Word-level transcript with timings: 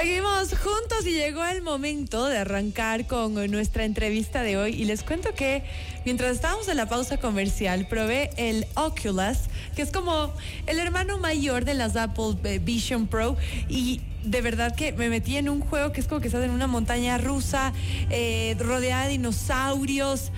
Seguimos 0.00 0.48
juntos 0.56 1.06
y 1.06 1.10
llegó 1.10 1.44
el 1.44 1.60
momento 1.60 2.24
de 2.24 2.38
arrancar 2.38 3.06
con 3.06 3.34
nuestra 3.50 3.84
entrevista 3.84 4.42
de 4.42 4.56
hoy. 4.56 4.72
Y 4.72 4.86
les 4.86 5.02
cuento 5.02 5.34
que 5.34 5.62
mientras 6.06 6.36
estábamos 6.36 6.68
en 6.68 6.78
la 6.78 6.88
pausa 6.88 7.18
comercial 7.18 7.86
probé 7.86 8.30
el 8.38 8.66
Oculus, 8.76 9.36
que 9.76 9.82
es 9.82 9.92
como 9.92 10.32
el 10.66 10.78
hermano 10.78 11.18
mayor 11.18 11.66
de 11.66 11.74
las 11.74 11.96
Apple 11.96 12.36
eh, 12.44 12.58
Vision 12.58 13.08
Pro. 13.08 13.36
Y 13.68 14.00
de 14.24 14.40
verdad 14.40 14.74
que 14.74 14.94
me 14.94 15.10
metí 15.10 15.36
en 15.36 15.50
un 15.50 15.60
juego 15.60 15.92
que 15.92 16.00
es 16.00 16.08
como 16.08 16.22
que 16.22 16.28
estás 16.28 16.44
en 16.44 16.50
una 16.52 16.66
montaña 16.66 17.18
rusa 17.18 17.74
eh, 18.08 18.56
rodeada 18.58 19.04
de 19.04 19.10
dinosaurios. 19.10 20.32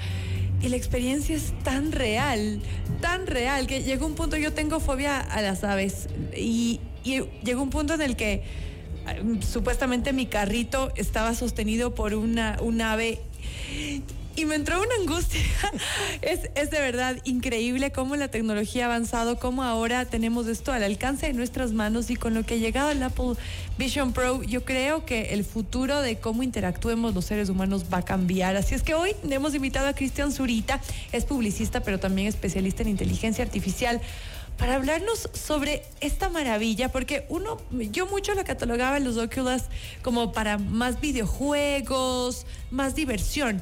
Y 0.60 0.70
la 0.70 0.76
experiencia 0.76 1.36
es 1.36 1.52
tan 1.62 1.92
real, 1.92 2.60
tan 3.00 3.28
real 3.28 3.68
que 3.68 3.84
llegó 3.84 4.06
un 4.06 4.16
punto, 4.16 4.36
yo 4.36 4.52
tengo 4.52 4.80
fobia 4.80 5.20
a 5.20 5.40
las 5.40 5.62
aves. 5.62 6.08
Y, 6.36 6.80
y 7.04 7.22
llegó 7.44 7.62
un 7.62 7.70
punto 7.70 7.94
en 7.94 8.02
el 8.02 8.16
que 8.16 8.71
supuestamente 9.40 10.12
mi 10.12 10.26
carrito 10.26 10.92
estaba 10.96 11.34
sostenido 11.34 11.94
por 11.94 12.14
una, 12.14 12.56
un 12.60 12.80
ave 12.80 13.20
y 14.34 14.46
me 14.46 14.54
entró 14.54 14.80
una 14.80 14.94
angustia. 15.00 15.40
es, 16.22 16.50
es, 16.54 16.70
de 16.70 16.80
verdad 16.80 17.16
increíble 17.24 17.92
cómo 17.92 18.16
la 18.16 18.28
tecnología 18.28 18.84
ha 18.84 18.86
avanzado, 18.86 19.38
cómo 19.38 19.62
ahora 19.62 20.04
tenemos 20.06 20.46
esto 20.46 20.72
al 20.72 20.82
alcance 20.82 21.26
de 21.26 21.32
nuestras 21.32 21.72
manos 21.72 22.10
y 22.10 22.16
con 22.16 22.34
lo 22.34 22.44
que 22.44 22.54
ha 22.54 22.56
llegado 22.56 22.90
el 22.90 23.02
Apple 23.02 23.34
Vision 23.78 24.12
Pro, 24.12 24.42
yo 24.42 24.64
creo 24.64 25.04
que 25.04 25.34
el 25.34 25.44
futuro 25.44 26.00
de 26.00 26.18
cómo 26.18 26.42
interactuemos 26.42 27.14
los 27.14 27.24
seres 27.24 27.48
humanos 27.48 27.86
va 27.92 27.98
a 27.98 28.04
cambiar. 28.04 28.56
Así 28.56 28.74
es 28.74 28.82
que 28.82 28.94
hoy 28.94 29.14
hemos 29.28 29.54
invitado 29.54 29.86
a 29.86 29.94
Cristian 29.94 30.32
Zurita, 30.32 30.80
es 31.12 31.24
publicista, 31.24 31.82
pero 31.82 31.98
también 32.00 32.28
especialista 32.28 32.82
en 32.82 32.88
inteligencia 32.88 33.44
artificial 33.44 34.00
para 34.58 34.76
hablarnos 34.76 35.28
sobre 35.32 35.82
esta 36.00 36.28
maravilla, 36.28 36.90
porque 36.90 37.26
uno, 37.28 37.58
yo 37.70 38.06
mucho 38.06 38.34
lo 38.34 38.44
catalogaba 38.44 38.96
en 38.96 39.04
los 39.04 39.16
Oculus 39.16 39.62
como 40.02 40.32
para 40.32 40.58
más 40.58 41.00
videojuegos, 41.00 42.46
más 42.70 42.94
diversión. 42.94 43.60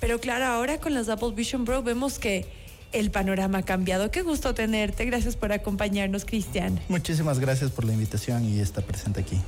Pero 0.00 0.20
claro, 0.20 0.46
ahora 0.46 0.78
con 0.78 0.94
las 0.94 1.08
Apple 1.08 1.32
Vision 1.34 1.64
Pro 1.64 1.82
vemos 1.82 2.18
que 2.18 2.46
el 2.92 3.10
panorama 3.10 3.58
ha 3.58 3.62
cambiado. 3.62 4.10
Qué 4.10 4.22
gusto 4.22 4.54
tenerte. 4.54 5.04
Gracias 5.04 5.36
por 5.36 5.52
acompañarnos, 5.52 6.24
Cristian. 6.24 6.80
Muchísimas 6.88 7.38
gracias 7.38 7.70
por 7.70 7.84
la 7.84 7.92
invitación 7.92 8.44
y 8.44 8.60
estar 8.60 8.84
presente 8.84 9.20
aquí. 9.20 9.38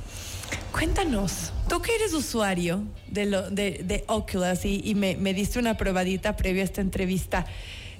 Cuéntanos, 0.71 1.51
tú 1.67 1.81
que 1.81 1.93
eres 1.95 2.13
usuario 2.13 2.83
de, 3.07 3.25
lo, 3.25 3.49
de, 3.49 4.03
Oculus 4.07 4.65
y, 4.65 4.81
y 4.83 4.95
me, 4.95 5.15
me 5.15 5.33
diste 5.33 5.59
una 5.59 5.77
probadita 5.77 6.35
previa 6.35 6.61
a 6.63 6.65
esta 6.65 6.81
entrevista. 6.81 7.45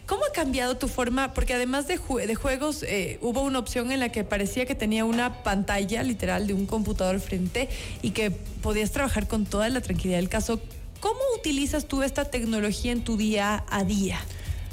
¿Cómo 0.09 0.25
ha 0.25 0.31
cambiado 0.31 0.75
tu 0.75 0.87
forma? 0.87 1.35
Porque 1.35 1.53
además 1.53 1.85
de, 1.87 1.99
de 2.25 2.35
juegos, 2.35 2.81
eh, 2.81 3.19
hubo 3.21 3.43
una 3.43 3.59
opción 3.59 3.91
en 3.91 3.99
la 3.99 4.09
que 4.09 4.23
parecía 4.23 4.65
que 4.65 4.73
tenía 4.73 5.05
una 5.05 5.43
pantalla 5.43 6.01
literal 6.01 6.47
de 6.47 6.55
un 6.55 6.65
computador 6.65 7.19
frente 7.19 7.69
y 8.01 8.09
que 8.09 8.31
podías 8.31 8.89
trabajar 8.89 9.27
con 9.27 9.45
toda 9.45 9.69
la 9.69 9.81
tranquilidad 9.81 10.17
del 10.17 10.27
caso. 10.27 10.59
¿Cómo 10.99 11.19
utilizas 11.37 11.85
tú 11.85 12.01
esta 12.01 12.25
tecnología 12.25 12.91
en 12.91 13.03
tu 13.03 13.17
día 13.17 13.63
a 13.69 13.83
día? 13.83 14.19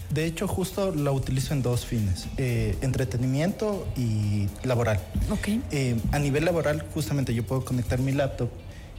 De 0.08 0.24
hecho, 0.24 0.48
justo 0.48 0.94
la 0.94 1.12
utilizo 1.12 1.52
en 1.52 1.60
dos 1.60 1.84
fines, 1.84 2.28
eh, 2.38 2.74
entretenimiento 2.80 3.86
y 3.94 4.46
laboral. 4.66 5.00
Ok. 5.30 5.48
Eh, 5.70 5.96
a 6.12 6.18
nivel 6.18 6.46
laboral, 6.46 6.82
justamente 6.94 7.34
yo 7.34 7.44
puedo 7.44 7.62
conectar 7.62 7.98
mi 7.98 8.12
laptop 8.12 8.48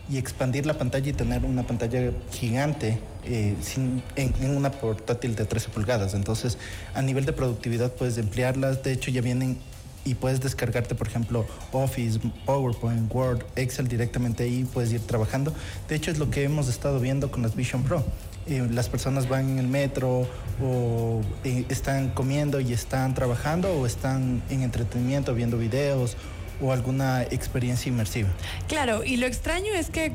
y 0.10 0.18
expandir 0.18 0.66
la 0.66 0.76
pantalla 0.76 1.10
y 1.10 1.14
tener 1.14 1.44
una 1.44 1.64
pantalla 1.64 2.12
gigante 2.32 3.00
eh, 3.26 3.56
sin, 3.62 4.02
en, 4.16 4.56
una 4.56 4.72
portátil 4.72 5.36
de 5.36 5.46
13 5.46 5.70
pulgadas. 5.70 6.14
Entonces, 6.14 6.58
a 6.94 7.02
nivel 7.02 7.26
de 7.26 7.34
productividad 7.34 7.92
puedes 7.92 8.18
emplearlas. 8.18 8.84
De 8.84 8.94
hecho, 8.94 9.12
ya 9.12 9.22
vienen 9.22 9.58
y 10.06 10.16
puedes 10.16 10.40
descargarte, 10.40 10.96
por 10.96 11.08
ejemplo, 11.08 11.46
Office, 11.74 12.20
PowerPoint, 12.46 13.14
Word, 13.14 13.44
Excel 13.58 13.90
directamente 13.90 14.44
ahí, 14.44 14.66
puedes 14.74 14.94
ir 14.94 15.02
trabajando. 15.02 15.54
De 15.90 15.96
hecho, 15.96 16.12
es 16.12 16.18
lo 16.18 16.30
que 16.30 16.44
hemos 16.44 16.70
estado 16.70 17.02
viendo 17.02 17.30
con 17.30 17.42
las 17.42 17.56
Vision 17.56 17.84
Pro. 17.84 18.06
Eh, 18.48 18.66
las 18.72 18.88
personas 18.88 19.28
van 19.28 19.50
en 19.50 19.60
el 19.60 19.68
metro 19.68 20.26
o 20.64 21.22
eh, 21.44 21.66
están 21.68 22.12
comiendo 22.12 22.62
y 22.62 22.72
están 22.72 23.14
trabajando 23.14 23.70
o 23.74 23.86
están 23.86 24.42
en 24.50 24.62
entretenimiento 24.62 25.34
viendo 25.34 25.58
videos 25.58 26.16
o 26.62 26.72
alguna 26.72 27.24
experiencia 27.24 27.90
inmersiva. 27.90 28.30
Claro, 28.68 29.04
y 29.04 29.18
lo 29.18 29.28
extraño 29.28 29.74
es 29.74 29.90
que 29.90 30.14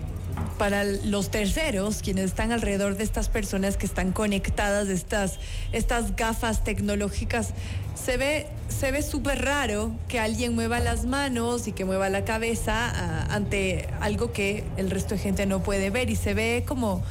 para 0.58 0.84
los 0.84 1.30
terceros, 1.30 2.00
quienes 2.02 2.26
están 2.26 2.52
alrededor 2.52 2.96
de 2.96 3.04
estas 3.04 3.28
personas 3.28 3.76
que 3.76 3.86
están 3.86 4.12
conectadas, 4.12 4.88
estas, 4.88 5.38
estas 5.72 6.16
gafas 6.16 6.64
tecnológicas, 6.64 7.50
se 7.94 8.16
ve 8.16 8.46
se 8.72 8.90
ve 8.90 9.02
súper 9.02 9.44
raro 9.44 9.92
que 10.08 10.18
alguien 10.18 10.54
mueva 10.54 10.80
las 10.80 11.04
manos 11.04 11.68
y 11.68 11.72
que 11.72 11.84
mueva 11.84 12.08
la 12.08 12.24
cabeza 12.24 12.90
ah, 12.92 13.26
ante 13.30 13.88
algo 14.00 14.32
que 14.32 14.64
el 14.76 14.90
resto 14.90 15.14
de 15.14 15.20
gente 15.20 15.46
no 15.46 15.62
puede 15.62 15.90
ver 15.90 16.10
y 16.10 16.16
se 16.16 16.34
ve 16.34 16.64
como, 16.66 17.02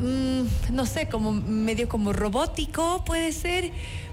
mm, 0.00 0.72
no 0.74 0.86
sé, 0.86 1.08
como 1.08 1.32
medio 1.32 1.88
como 1.88 2.12
robótico 2.12 3.04
puede 3.04 3.32
ser 3.32 3.70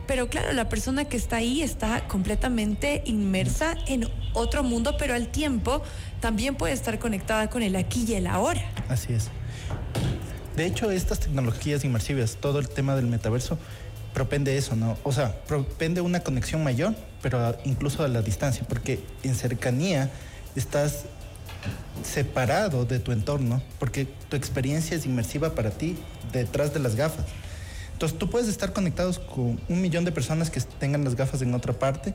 pero 0.08 0.30
claro, 0.30 0.54
la 0.54 0.70
persona 0.70 1.06
que 1.06 1.18
está 1.18 1.38
ahí 1.38 1.62
está 1.62 2.08
completamente 2.08 3.02
inmersa 3.06 3.76
en 3.88 4.08
otro 4.34 4.64
mundo, 4.64 4.96
pero 4.98 5.14
al 5.14 5.28
tiempo 5.28 5.82
también 6.20 6.56
puede 6.56 6.74
estar 6.74 7.00
conectada 7.00 7.50
con 7.50 7.64
el 7.64 7.76
aquí 7.76 8.06
y 8.08 8.14
el 8.14 8.28
ahora. 8.28 8.62
Así 8.90 9.14
es. 9.14 9.30
De 10.56 10.66
hecho, 10.66 10.90
estas 10.92 11.20
tecnologías 11.20 11.84
inmersivas, 11.84 12.38
todo 12.40 12.60
el 12.60 12.70
tema 12.70 12.96
del 12.96 13.08
metaverso, 13.08 13.58
propende 14.14 14.58
eso, 14.58 14.76
¿no? 14.76 14.98
O 15.04 15.12
sea, 15.12 15.36
propende 15.46 16.00
una 16.00 16.22
conexión 16.22 16.64
mayor, 16.64 16.96
pero 17.22 17.58
incluso 17.66 18.04
a 18.04 18.08
la 18.08 18.22
distancia, 18.22 18.66
porque 18.68 19.04
en 19.24 19.36
cercanía 19.36 20.10
estás 20.56 21.06
separado 22.04 22.86
de 22.86 23.00
tu 23.00 23.12
entorno, 23.12 23.62
porque 23.80 24.08
tu 24.30 24.38
experiencia 24.38 24.96
es 24.96 25.06
inmersiva 25.06 25.56
para 25.56 25.72
ti 25.72 25.98
detrás 26.32 26.74
de 26.74 26.80
las 26.80 26.96
gafas. 26.96 27.26
Entonces 28.06 28.20
tú 28.20 28.30
puedes 28.30 28.48
estar 28.48 28.72
conectados 28.72 29.18
con 29.18 29.60
un 29.68 29.82
millón 29.82 30.06
de 30.06 30.12
personas 30.12 30.52
que 30.52 30.62
tengan 30.62 31.04
las 31.04 31.16
gafas 31.16 31.42
en 31.42 31.56
otra 31.56 31.74
parte, 31.74 32.14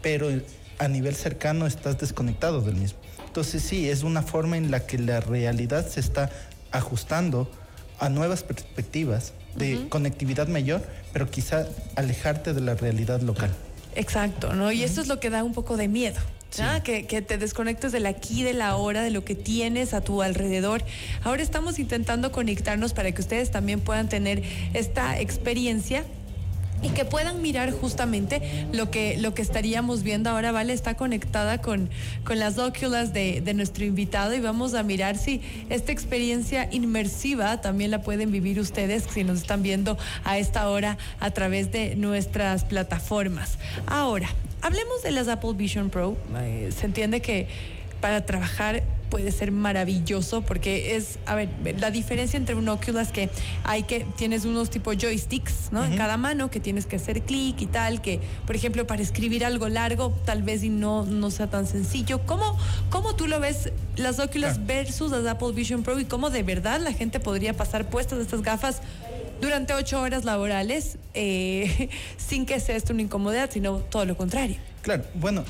pero 0.00 0.30
a 0.78 0.88
nivel 0.88 1.14
cercano 1.14 1.66
estás 1.66 1.98
desconectado 1.98 2.62
del 2.62 2.76
mismo. 2.76 2.98
Entonces 3.26 3.62
sí, 3.62 3.90
es 3.90 4.04
una 4.04 4.22
forma 4.22 4.56
en 4.56 4.70
la 4.70 4.86
que 4.86 4.96
la 4.96 5.20
realidad 5.20 5.86
se 5.86 6.00
está 6.00 6.30
ajustando 6.70 7.46
a 7.98 8.08
nuevas 8.08 8.42
perspectivas 8.42 9.34
de 9.54 9.86
conectividad 9.90 10.48
mayor, 10.48 10.82
pero 11.12 11.30
quizá 11.30 11.66
alejarte 11.94 12.54
de 12.54 12.62
la 12.62 12.74
realidad 12.74 13.20
local. 13.20 13.50
Exacto, 13.94 14.54
¿no? 14.54 14.72
Y 14.72 14.82
eso 14.82 15.02
es 15.02 15.08
lo 15.08 15.20
que 15.20 15.28
da 15.28 15.44
un 15.44 15.52
poco 15.52 15.76
de 15.76 15.88
miedo. 15.88 16.20
Que, 16.84 17.22
te 17.22 17.38
desconectes 17.38 17.92
del 17.92 18.04
aquí, 18.04 18.42
de 18.42 18.52
la 18.52 18.76
hora, 18.76 19.02
de 19.02 19.10
lo 19.10 19.24
que 19.24 19.34
tienes 19.34 19.94
a 19.94 20.02
tu 20.02 20.20
alrededor. 20.20 20.84
Ahora 21.24 21.42
estamos 21.42 21.78
intentando 21.78 22.30
conectarnos 22.30 22.92
para 22.92 23.10
que 23.12 23.22
ustedes 23.22 23.50
también 23.50 23.80
puedan 23.80 24.10
tener 24.10 24.42
esta 24.74 25.18
experiencia 25.18 26.04
y 26.82 26.90
que 26.90 27.06
puedan 27.06 27.40
mirar 27.40 27.70
justamente 27.70 28.66
lo 28.72 28.90
que, 28.90 29.16
lo 29.16 29.32
que 29.32 29.40
estaríamos 29.40 30.02
viendo 30.02 30.28
ahora. 30.28 30.52
Vale, 30.52 30.74
está 30.74 30.94
conectada 30.94 31.62
con, 31.62 31.88
con 32.24 32.38
las 32.38 32.58
óculas 32.58 33.14
de, 33.14 33.40
de, 33.40 33.54
nuestro 33.54 33.86
invitado 33.86 34.34
y 34.34 34.40
vamos 34.40 34.74
a 34.74 34.82
mirar 34.82 35.16
si 35.16 35.40
esta 35.70 35.90
experiencia 35.92 36.68
inmersiva 36.70 37.62
también 37.62 37.90
la 37.90 38.02
pueden 38.02 38.30
vivir 38.30 38.60
ustedes 38.60 39.04
si 39.10 39.24
nos 39.24 39.38
están 39.38 39.62
viendo 39.62 39.96
a 40.24 40.36
esta 40.36 40.68
hora 40.68 40.98
a 41.18 41.30
través 41.30 41.72
de 41.72 41.96
nuestras 41.96 42.64
plataformas. 42.64 43.58
Ahora, 43.86 44.28
hablemos 44.62 45.02
de 45.02 45.10
las 45.10 45.28
Apple 45.28 45.52
Vision 45.54 45.90
Pro. 45.90 46.16
Eh, 46.36 46.70
se 46.76 46.86
entiende 46.86 47.20
que 47.20 47.48
para 48.00 48.24
trabajar 48.24 48.82
puede 49.12 49.30
ser 49.30 49.52
maravilloso 49.52 50.40
porque 50.40 50.96
es, 50.96 51.18
a 51.26 51.34
ver, 51.34 51.50
la 51.78 51.90
diferencia 51.90 52.38
entre 52.38 52.54
un 52.54 52.66
Oculus 52.70 53.08
que 53.08 53.28
hay 53.62 53.82
que, 53.82 54.06
tienes 54.16 54.46
unos 54.46 54.70
tipo 54.70 54.90
joysticks, 54.94 55.70
¿no? 55.70 55.84
En 55.84 55.98
cada 55.98 56.16
mano 56.16 56.50
que 56.50 56.60
tienes 56.60 56.86
que 56.86 56.96
hacer 56.96 57.20
clic 57.20 57.60
y 57.60 57.66
tal, 57.66 58.00
que, 58.00 58.20
por 58.46 58.56
ejemplo, 58.56 58.86
para 58.86 59.02
escribir 59.02 59.44
algo 59.44 59.68
largo 59.68 60.14
tal 60.24 60.42
vez 60.42 60.64
y 60.64 60.70
no, 60.70 61.04
no 61.04 61.30
sea 61.30 61.48
tan 61.48 61.66
sencillo. 61.66 62.22
¿Cómo, 62.24 62.56
cómo 62.88 63.14
tú 63.14 63.26
lo 63.26 63.38
ves 63.38 63.70
las 63.96 64.18
Oculus 64.18 64.64
versus 64.64 65.12
las 65.12 65.26
Apple 65.26 65.52
Vision 65.52 65.82
Pro 65.82 66.00
y 66.00 66.06
cómo 66.06 66.30
de 66.30 66.42
verdad 66.42 66.80
la 66.80 66.94
gente 66.94 67.20
podría 67.20 67.52
pasar 67.52 67.90
puestas 67.90 68.18
estas 68.18 68.40
gafas 68.40 68.80
durante 69.42 69.74
ocho 69.74 70.00
horas 70.00 70.24
laborales 70.24 70.96
eh, 71.12 71.90
sin 72.16 72.46
que 72.46 72.58
sea 72.60 72.76
esto 72.76 72.92
una 72.94 73.02
incomodidad, 73.02 73.50
sino 73.50 73.78
todo 73.78 74.06
lo 74.06 74.16
contrario. 74.16 74.56
Claro, 74.80 75.04
bueno, 75.14 75.44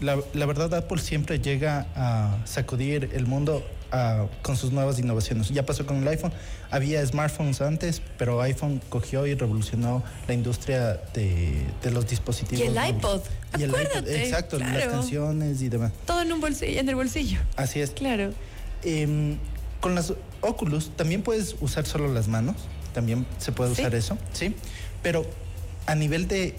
la, 0.00 0.18
la 0.34 0.46
verdad 0.46 0.72
Apple 0.74 1.00
siempre 1.00 1.40
llega 1.40 1.86
a 1.96 2.38
sacudir 2.44 3.10
el 3.14 3.26
mundo 3.26 3.64
con 4.42 4.54
sus 4.54 4.70
nuevas 4.70 4.98
innovaciones. 4.98 5.48
Ya 5.48 5.64
pasó 5.64 5.86
con 5.86 6.02
el 6.02 6.08
iPhone, 6.08 6.30
había 6.70 7.04
smartphones 7.06 7.62
antes, 7.62 8.02
pero 8.18 8.42
iPhone 8.42 8.82
cogió 8.90 9.26
y 9.26 9.34
revolucionó 9.34 10.04
la 10.26 10.34
industria 10.34 11.00
de, 11.14 11.64
de 11.82 11.90
los 11.90 12.06
dispositivos. 12.06 12.62
Y 12.62 12.68
el 12.68 12.76
iPod, 12.76 13.22
y 13.58 13.62
el 13.62 13.70
iPod, 13.70 14.06
exacto, 14.08 14.58
las 14.58 14.88
canciones 14.88 15.62
y 15.62 15.70
demás. 15.70 15.92
Todo 16.04 16.20
en 16.20 16.30
un 16.30 16.40
bolsillo, 16.42 16.78
en 16.78 16.88
el 16.90 16.96
bolsillo. 16.96 17.38
Así 17.56 17.80
es. 17.80 17.92
Claro. 17.92 18.34
Eh, 18.82 19.36
con 19.80 19.94
las 19.94 20.12
Oculus 20.42 20.90
también 20.94 21.22
puedes 21.22 21.56
usar 21.60 21.86
solo 21.86 22.12
las 22.12 22.28
manos 22.28 22.56
también 22.98 23.24
se 23.38 23.52
puede 23.52 23.70
usar 23.70 23.94
eso, 23.94 24.18
¿sí? 24.32 24.56
Pero 25.04 25.24
a 25.86 25.94
nivel 25.94 26.26
de 26.26 26.56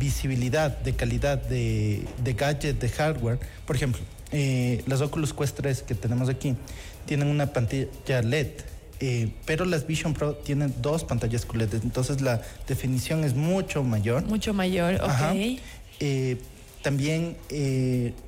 visibilidad, 0.00 0.78
de 0.78 0.94
calidad, 0.94 1.36
de, 1.36 2.02
de 2.24 2.32
gadget, 2.32 2.80
de 2.80 2.88
hardware, 2.88 3.38
por 3.66 3.76
ejemplo, 3.76 4.00
eh, 4.32 4.82
las 4.86 5.02
Oculus 5.02 5.34
Quest 5.34 5.56
3 5.58 5.82
que 5.82 5.94
tenemos 5.94 6.30
aquí 6.30 6.56
tienen 7.04 7.28
una 7.28 7.52
pantalla 7.52 8.22
LED. 8.22 8.46
eh, 9.00 9.28
pero 9.44 9.66
las 9.66 9.86
Vision 9.86 10.14
Pro 10.14 10.36
tienen 10.36 10.72
dos 10.80 11.04
pantallas 11.04 11.44
QLED, 11.44 11.74
entonces 11.82 12.22
la 12.22 12.40
definición 12.66 13.24
es 13.24 13.34
mucho 13.34 13.82
mayor. 13.82 14.24
Mucho 14.24 14.54
mayor, 14.54 14.94
ok. 15.02 15.58
Eh, 16.00 16.38
también 16.80 17.36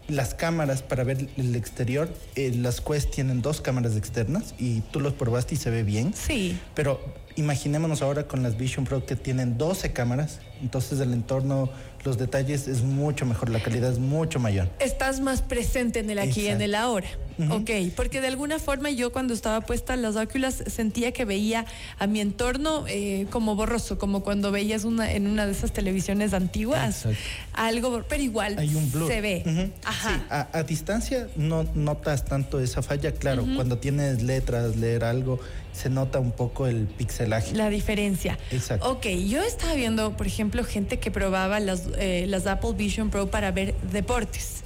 las 0.08 0.34
cámaras 0.34 0.82
para 0.82 1.04
ver 1.04 1.28
el 1.36 1.54
exterior, 1.56 2.08
eh, 2.36 2.52
las 2.54 2.80
Quest 2.80 3.10
tienen 3.10 3.42
dos 3.42 3.60
cámaras 3.60 3.96
externas 3.96 4.54
y 4.58 4.80
tú 4.92 5.00
los 5.00 5.12
probaste 5.14 5.54
y 5.54 5.58
se 5.58 5.70
ve 5.70 5.82
bien. 5.82 6.14
Sí. 6.14 6.58
Pero 6.74 7.00
imaginémonos 7.36 8.02
ahora 8.02 8.26
con 8.26 8.42
las 8.42 8.56
Vision 8.56 8.84
Pro 8.84 9.04
que 9.04 9.14
tienen 9.16 9.58
12 9.58 9.92
cámaras, 9.92 10.40
entonces 10.62 11.00
el 11.00 11.12
entorno, 11.12 11.68
los 12.02 12.16
detalles 12.16 12.66
es 12.66 12.82
mucho 12.82 13.26
mejor, 13.26 13.50
la 13.50 13.62
calidad 13.62 13.92
es 13.92 13.98
mucho 13.98 14.40
mayor. 14.40 14.70
Estás 14.78 15.20
más 15.20 15.42
presente 15.42 15.98
en 15.98 16.08
el 16.08 16.18
aquí 16.18 16.42
y 16.42 16.46
en 16.46 16.62
el 16.62 16.74
ahora. 16.74 17.08
Ujú. 17.38 17.52
Ok, 17.56 17.70
porque 17.94 18.22
de 18.22 18.28
alguna 18.28 18.58
forma 18.58 18.88
yo 18.90 19.12
cuando 19.12 19.34
estaba 19.34 19.60
puesta 19.60 19.94
las 19.96 20.16
Oculus 20.16 20.54
sentía 20.66 21.12
que 21.12 21.26
veía 21.26 21.66
a 21.98 22.06
mi 22.06 22.20
entorno 22.20 22.86
eh, 22.88 23.26
como 23.30 23.54
borroso, 23.54 23.98
como 23.98 24.22
cuando 24.22 24.50
veías 24.50 24.84
una 24.84 25.12
en 25.12 25.26
una 25.26 25.44
de 25.44 25.52
esas 25.52 25.72
televisiones 25.72 26.32
antiguas. 26.32 27.04
Exacto. 27.04 27.18
Algo, 27.52 28.02
pero 28.08 28.22
igual 28.22 28.58
Hay 28.58 28.74
un 28.74 28.90
blur. 28.90 29.08
se 29.08 29.20
ve. 29.20 29.42
Ajá. 29.84 29.95
Sí, 30.02 30.08
a, 30.30 30.48
a 30.52 30.62
distancia 30.62 31.28
no 31.36 31.64
notas 31.74 32.24
tanto 32.24 32.60
esa 32.60 32.82
falla, 32.82 33.12
claro, 33.12 33.46
cuando 33.54 33.78
tienes 33.78 34.22
letras, 34.22 34.76
leer 34.76 35.04
algo, 35.04 35.38
se 35.72 35.88
nota 35.90 36.18
un 36.20 36.32
poco 36.32 36.66
el 36.66 36.86
pixelaje. 36.86 37.54
La 37.54 37.68
diferencia. 37.70 38.38
Exacto. 38.50 38.90
Ok, 38.90 39.06
yo 39.26 39.42
estaba 39.42 39.74
viendo, 39.74 40.16
por 40.16 40.26
ejemplo, 40.26 40.64
gente 40.64 40.98
que 40.98 41.10
probaba 41.10 41.60
las, 41.60 41.82
eh, 41.98 42.26
las 42.28 42.46
Apple 42.46 42.72
Vision 42.76 43.10
Pro 43.10 43.30
para 43.30 43.50
ver 43.52 43.74
deportes. 43.92 44.62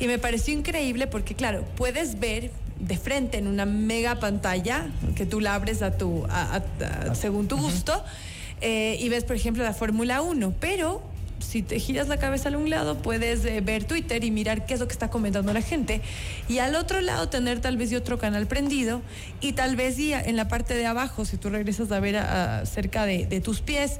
Y 0.00 0.06
me 0.06 0.18
pareció 0.18 0.52
increíble 0.54 1.06
porque, 1.06 1.34
claro, 1.34 1.64
puedes 1.76 2.18
ver 2.18 2.50
de 2.80 2.98
frente 2.98 3.38
en 3.38 3.46
una 3.46 3.66
mega 3.66 4.18
pantalla 4.18 4.86
que 5.14 5.24
tú 5.26 5.40
la 5.40 5.54
abres 5.54 5.82
a 5.82 5.96
tu, 5.96 6.24
a- 6.28 6.56
a- 6.56 7.10
a- 7.10 7.14
según 7.14 7.46
tu 7.46 7.56
gusto 7.56 8.02
eh, 8.60 8.96
y 9.00 9.08
ves, 9.08 9.24
por 9.24 9.36
ejemplo, 9.36 9.62
la 9.62 9.72
Fórmula 9.72 10.20
1. 10.22 10.52
Pero 10.58 11.02
si 11.44 11.62
te 11.62 11.78
giras 11.78 12.08
la 12.08 12.16
cabeza 12.16 12.48
a 12.48 12.56
un 12.56 12.70
lado, 12.70 12.98
puedes 12.98 13.44
eh, 13.44 13.60
ver 13.60 13.84
Twitter 13.84 14.24
y 14.24 14.30
mirar 14.30 14.66
qué 14.66 14.74
es 14.74 14.80
lo 14.80 14.86
que 14.88 14.92
está 14.92 15.10
comentando 15.10 15.52
la 15.52 15.62
gente. 15.62 16.00
Y 16.48 16.58
al 16.58 16.74
otro 16.74 17.00
lado 17.00 17.28
tener 17.28 17.60
tal 17.60 17.76
vez 17.76 17.92
y 17.92 17.96
otro 17.96 18.18
canal 18.18 18.46
prendido. 18.46 19.02
Y 19.40 19.52
tal 19.52 19.76
vez 19.76 19.98
y 19.98 20.12
en 20.12 20.36
la 20.36 20.48
parte 20.48 20.74
de 20.74 20.86
abajo, 20.86 21.24
si 21.24 21.36
tú 21.36 21.50
regresas 21.50 21.92
a 21.92 22.00
ver 22.00 22.16
a- 22.16 22.64
cerca 22.66 23.06
de 23.06 23.40
tus 23.40 23.60
pies, 23.60 23.98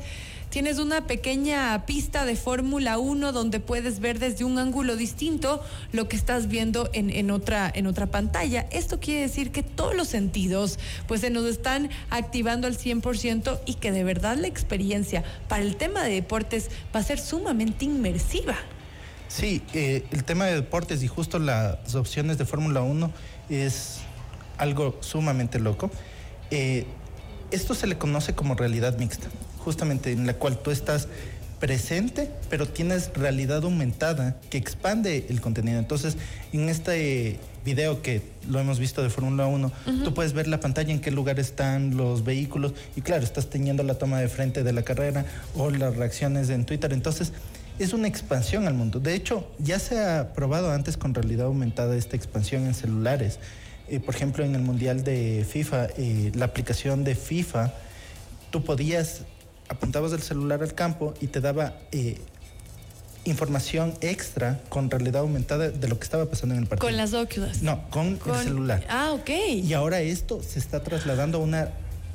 tienes 0.55 0.79
una 0.79 1.09
pequeña 1.09 1.85
pista 1.85 2.25
de 2.25 2.37
Fórmula 2.37 2.97
1 2.97 3.33
donde 3.33 3.59
puedes 3.59 3.99
ver 3.99 4.21
desde 4.21 4.45
un 4.45 4.61
ángulo 4.61 4.95
distinto 4.95 5.61
lo 5.91 6.07
que 6.07 6.15
estás 6.15 6.47
viendo 6.47 6.89
en, 6.93 7.11
en 7.11 7.33
otra, 7.33 7.69
en 7.75 7.89
otra 7.89 8.07
pantalla. 8.07 8.69
Esto 8.71 9.01
quiere 9.01 9.23
decir 9.23 9.51
que 9.51 9.65
todos 9.65 9.97
los 9.97 10.07
sentidos 10.07 10.79
pues 11.09 11.23
se 11.23 11.31
nos 11.31 11.45
están 11.47 11.91
activando 12.09 12.69
al 12.69 12.79
100% 12.79 13.63
y 13.67 13.75
que 13.75 13.91
de 13.91 14.05
verdad 14.05 14.37
la 14.37 14.47
experiencia 14.47 15.25
para 15.49 15.61
el 15.61 15.75
tema 15.75 16.05
de 16.05 16.13
deportes 16.13 16.71
va 16.95 17.01
a 17.01 17.03
ser 17.03 17.19
sumamente 17.19 17.87
inmersiva. 17.87 18.55
Sí, 19.27 19.61
eh, 19.73 20.05
el 20.13 20.23
tema 20.23 20.45
de 20.45 20.55
deportes 20.55 21.03
y 21.03 21.09
justo 21.09 21.41
las 21.41 21.97
opciones 21.97 22.39
de 22.39 22.45
Fórmula 22.45 22.81
1 22.83 23.11
es 23.51 24.03
algo 24.59 24.99
sumamente 25.01 25.59
loco. 25.59 25.91
Eh, 26.53 26.87
esto 27.51 27.75
se 27.75 27.87
le 27.87 27.99
conoce 27.99 28.35
como 28.35 28.55
realidad 28.55 28.99
mixta, 28.99 29.29
justamente 29.65 30.13
en 30.13 30.27
la 30.27 30.35
cual 30.35 30.59
tú 30.59 30.71
estás 30.71 31.09
presente, 31.59 32.31
pero 32.51 32.69
tienes 32.69 33.11
realidad 33.15 33.65
aumentada 33.65 34.37
que 34.51 34.59
expande 34.59 35.27
el 35.31 35.41
contenido. 35.41 35.79
Entonces, 35.79 36.17
en 36.53 36.69
este 36.69 37.39
video 37.65 38.03
que 38.03 38.21
lo 38.49 38.61
hemos 38.61 38.79
visto 38.79 39.03
de 39.03 39.09
Fórmula 39.09 39.47
1, 39.47 39.73
tú 40.05 40.13
puedes 40.13 40.35
ver 40.35 40.47
la 40.47 40.61
pantalla 40.61 40.93
en 40.93 41.01
qué 41.01 41.11
lugar 41.11 41.41
están 41.41 41.97
los 41.97 42.25
vehículos 42.25 42.75
y 42.97 43.01
claro, 43.01 43.25
estás 43.25 43.49
teniendo 43.49 43.83
la 43.83 43.95
toma 43.95 44.21
de 44.21 44.29
frente 44.29 44.63
de 44.63 44.73
la 44.75 44.83
carrera 44.83 45.25
o 45.57 45.71
las 45.71 45.97
reacciones 45.97 46.51
en 46.51 46.67
Twitter. 46.67 46.93
Entonces, 46.93 47.33
es 47.79 47.93
una 47.93 48.09
expansión 48.09 48.67
al 48.67 48.75
mundo. 48.75 49.01
De 49.01 49.15
hecho, 49.15 49.49
ya 49.59 49.79
se 49.79 49.99
ha 49.99 50.35
probado 50.35 50.71
antes 50.71 50.97
con 50.97 51.15
realidad 51.15 51.47
aumentada 51.47 51.97
esta 51.97 52.17
expansión 52.17 52.67
en 52.67 52.75
celulares. 52.75 53.39
Eh, 53.89 54.01
por 54.01 54.15
ejemplo, 54.15 54.45
en 54.45 54.55
el 54.55 54.63
Mundial 54.63 55.03
de 55.03 55.47
FIFA, 55.49 55.89
eh, 55.97 56.33
la 56.35 56.47
aplicación 56.47 57.05
de 57.05 57.15
FIFA, 57.15 57.73
tú 58.51 58.63
podías, 58.65 59.23
apuntabas 59.69 60.13
el 60.13 60.23
celular 60.23 60.63
al 60.63 60.75
campo 60.75 61.15
y 61.21 61.27
te 61.29 61.41
daba 61.41 61.75
eh, 61.93 62.19
información 63.25 63.95
extra 64.03 64.61
con 64.69 64.91
realidad 64.91 65.23
aumentada 65.23 65.71
de 65.71 65.89
lo 65.89 65.99
que 65.99 66.05
estaba 66.05 66.27
pasando 66.27 66.55
en 66.55 66.63
el 66.63 66.67
partido. 66.67 66.89
Con 66.89 66.97
las 66.97 67.15
Oculus. 67.15 67.63
No, 67.63 67.89
con, 67.91 68.17
Con- 68.17 68.37
el 68.37 68.45
celular. 68.45 68.85
Ah, 68.89 69.13
ok. 69.13 69.31
Y 69.63 69.73
ahora 69.73 70.01
esto 70.01 70.43
se 70.43 70.59
está 70.59 70.83
trasladando 70.83 71.39
a 71.39 71.41
una 71.41 71.69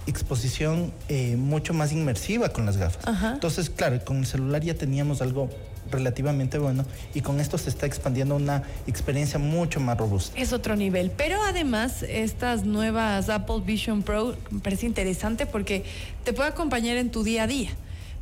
exposición 0.06 0.92
eh, 1.08 1.36
mucho 1.36 1.74
más 1.74 1.92
inmersiva 1.92 2.50
con 2.50 2.66
las 2.66 2.78
gafas. 2.78 3.08
Ajá. 3.08 3.34
Entonces, 3.34 3.70
claro, 3.70 4.00
con 4.06 4.18
el 4.18 4.26
celular 4.26 4.62
ya 4.64 4.76
teníamos 4.76 5.22
algo 5.22 5.50
relativamente 5.92 6.58
bueno 6.58 6.86
y 7.14 7.22
con 7.22 7.40
esto 7.40 7.58
se 7.58 7.70
está 7.70 7.86
expandiendo 7.86 8.36
una 8.36 8.64
experiencia 8.88 9.40
mucho 9.40 9.80
más 9.80 9.98
robusta. 9.98 10.40
Es 10.40 10.54
otro 10.54 10.76
nivel. 10.76 11.12
Pero 11.16 11.42
además, 11.44 12.04
estas 12.04 12.66
nuevas 12.66 13.30
Apple 13.30 13.62
Vision 13.66 14.04
Pro 14.04 14.36
me 14.50 14.60
parece 14.60 14.86
interesante 14.86 15.46
porque 15.46 15.84
te 16.24 16.34
puede 16.34 16.50
acompañar 16.50 16.98
en 16.98 17.12
tu 17.12 17.24
día 17.24 17.44
a 17.44 17.48
día. 17.48 17.70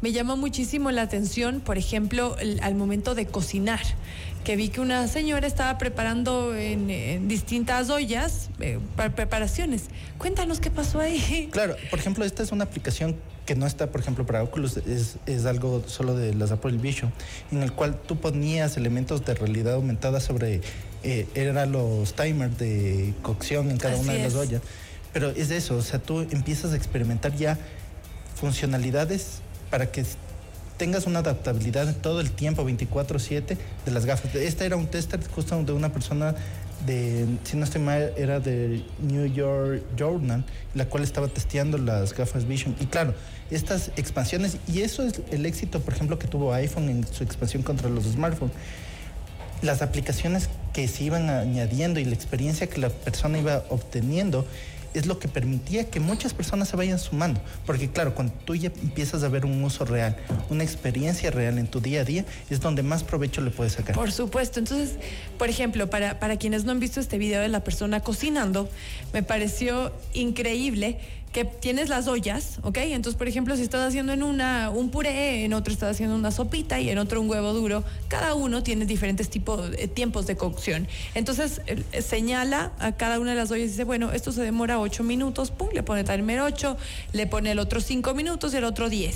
Me 0.01 0.11
llamó 0.11 0.38
muchísimo 0.38 0.91
la 0.91 1.01
atención, 1.01 1.59
por 1.59 1.77
ejemplo, 1.77 2.38
el- 2.39 2.59
al 2.61 2.75
momento 2.75 3.15
de 3.15 3.25
cocinar, 3.25 3.79
que 4.44 4.55
vi 4.55 4.69
que 4.69 4.79
una 4.79 5.07
señora 5.07 5.47
estaba 5.47 5.77
preparando 5.79 6.55
en, 6.55 6.89
en 6.91 7.27
distintas 7.27 7.89
ollas 7.89 8.49
eh, 8.59 8.77
para 8.95 9.15
preparaciones. 9.15 9.85
Cuéntanos 10.19 10.59
qué 10.59 10.69
pasó 10.69 10.99
ahí. 10.99 11.49
Claro, 11.51 11.75
por 11.89 11.97
ejemplo, 11.99 12.23
esta 12.25 12.44
es 12.44 12.51
una 12.51 12.65
aplicación 12.65 13.15
que 13.47 13.55
no 13.55 13.65
está, 13.65 13.88
por 13.88 14.01
ejemplo, 14.01 14.25
para 14.25 14.44
Oculus, 14.44 14.77
es, 14.77 15.15
es 15.25 15.45
algo 15.45 15.81
solo 15.88 16.15
de 16.15 16.33
las 16.35 16.51
Apple 16.51 16.77
Vision, 16.77 17.11
en 17.51 17.63
el 17.63 17.71
cual 17.71 17.99
tú 17.99 18.17
ponías 18.19 18.77
elementos 18.77 19.25
de 19.25 19.33
realidad 19.33 19.73
aumentada 19.75 20.19
sobre, 20.19 20.61
eh, 21.03 21.25
eran 21.33 21.71
los 21.71 22.13
timers 22.13 22.57
de 22.59 23.13
cocción 23.23 23.71
en 23.71 23.77
cada 23.77 23.95
Así 23.95 24.03
una 24.03 24.13
de 24.13 24.19
las 24.19 24.33
es. 24.33 24.39
ollas. 24.39 24.61
Pero 25.13 25.29
es 25.31 25.49
eso, 25.49 25.77
o 25.77 25.81
sea, 25.81 25.97
tú 25.99 26.19
empiezas 26.29 26.73
a 26.73 26.75
experimentar 26.75 27.35
ya 27.35 27.57
funcionalidades 28.35 29.39
para 29.69 29.92
que 29.92 30.06
tengas 30.78 31.08
una 31.08 31.19
adaptabilidad 31.19 31.94
todo 31.98 32.22
el 32.22 32.31
tiempo, 32.31 32.64
24/7, 32.64 33.58
de 33.86 33.92
las 33.92 34.06
gafas. 34.06 34.34
Este 34.36 34.66
era 34.66 34.75
un 34.75 34.88
tester 34.88 35.19
justo 35.28 35.62
de 35.64 35.74
una 35.74 35.92
persona 35.92 36.36
de, 36.86 37.25
si 37.44 37.58
no 37.58 37.64
estoy 37.64 37.81
mal, 37.81 38.14
era 38.18 38.40
de 38.40 38.84
New 39.00 39.25
York 39.25 39.81
Journal, 39.98 40.45
la 40.76 40.86
cual 40.86 41.04
estaba 41.04 41.28
testeando 41.28 41.78
las 41.78 42.14
gafas 42.14 42.45
Vision. 42.45 42.76
Y 42.80 42.86
claro, 42.86 43.16
estas 43.50 43.92
expansiones, 43.95 44.57
y 44.68 44.81
eso 44.81 45.04
es 45.04 45.21
el 45.31 45.45
éxito, 45.45 45.80
por 45.80 45.94
ejemplo, 45.94 46.19
que 46.19 46.28
tuvo 46.28 46.54
iPhone 46.54 46.90
en 46.90 47.07
su 47.07 47.24
expansión 47.24 47.64
contra 47.64 47.90
los 47.90 48.06
smartphones. 48.06 48.56
Las 49.64 49.81
aplicaciones 49.81 50.50
que 50.74 50.88
se 50.88 51.04
iban 51.04 51.30
añadiendo 51.30 52.00
y 52.00 52.06
la 52.06 52.14
experiencia 52.14 52.68
que 52.68 52.80
la 52.80 52.90
persona 52.90 53.40
iba 53.40 53.64
obteniendo 53.69 54.45
es 54.97 55.06
lo 55.06 55.19
que 55.19 55.27
permitía 55.27 55.89
que 55.89 55.99
muchas 55.99 56.33
personas 56.33 56.69
se 56.69 56.75
vayan 56.75 56.99
sumando. 56.99 57.42
Porque 57.66 57.89
claro, 57.89 58.16
cuando 58.16 58.33
tú 58.45 58.56
ya 58.56 58.71
empiezas 58.81 59.23
a 59.23 59.30
ver 59.30 59.45
un 59.45 59.63
uso 59.63 59.85
real, 59.85 60.18
una 60.49 60.63
experiencia 60.63 61.31
real 61.31 61.57
en 61.57 61.68
tu 61.68 61.80
día 61.80 62.01
a 62.01 62.04
día, 62.04 62.25
es 62.49 62.59
donde 62.59 62.83
más 62.83 63.04
provecho 63.04 63.42
le 63.42 63.51
puedes 63.51 63.73
sacar. 63.73 63.95
Por 63.95 64.11
supuesto. 64.11 64.59
Entonces, 64.59 64.95
por 65.37 65.49
ejemplo, 65.49 65.89
para, 65.89 66.19
para 66.19 66.37
quienes 66.37 66.66
no 66.66 66.71
han 66.71 66.80
visto 66.80 66.99
este 66.99 67.18
video 67.18 67.42
de 67.42 67.47
la 67.49 67.63
persona 67.63 67.99
cocinando, 67.99 68.69
me 69.13 69.23
pareció 69.23 69.92
increíble 70.13 70.97
que 71.31 71.46
tienes 71.46 71.90
las 71.90 72.07
ollas, 72.07 72.57
¿ok? 72.64 72.78
Entonces, 72.78 73.18
por 73.18 73.28
ejemplo, 73.28 73.56
si 73.56 73.62
estás 73.62 73.88
haciendo 73.88 74.12
en 74.14 74.24
una 74.24 74.69
un 74.72 74.90
puré, 74.90 75.44
en 75.46 75.54
otro 75.54 75.72
estás 75.72 75.92
haciendo 75.92 76.16
una 76.16 76.31
sopita 76.31 76.80
y 76.80 76.90
en 76.90 76.98
otro 76.98 77.22
un 77.22 77.30
huevo 77.30 77.54
duro, 77.54 77.84
cada 78.07 78.34
uno 78.34 78.64
tiene 78.64 78.86
diferentes 78.86 79.30
tipos, 79.30 79.69
eh, 79.78 79.88
tiempos 79.88 80.26
de 80.26 80.36
cocción. 80.36 80.88
Entonces, 81.14 81.62
eh, 81.68 82.02
señala 82.02 82.72
a 82.80 82.94
cada 82.94 83.19
una 83.19 83.31
de 83.31 83.38
las 83.38 83.52
ollas 83.52 83.68
y 83.68 83.72
dice, 83.72 83.84
bueno, 83.84 84.12
esto 84.14 84.31
se 84.31 84.42
demora 84.42 84.80
ocho 84.80 85.04
minutos, 85.04 85.52
pum, 85.52 85.69
le 85.74 85.84
pone 85.84 86.04
timer 86.04 86.40
8, 86.40 86.76
le 87.14 87.28
pone 87.28 87.52
el 87.52 87.60
otro 87.60 87.81
cinco 87.81 88.14
minutos 88.16 88.54
y 88.54 88.57
el 88.57 88.64
otro 88.64 88.90
10. 88.90 89.16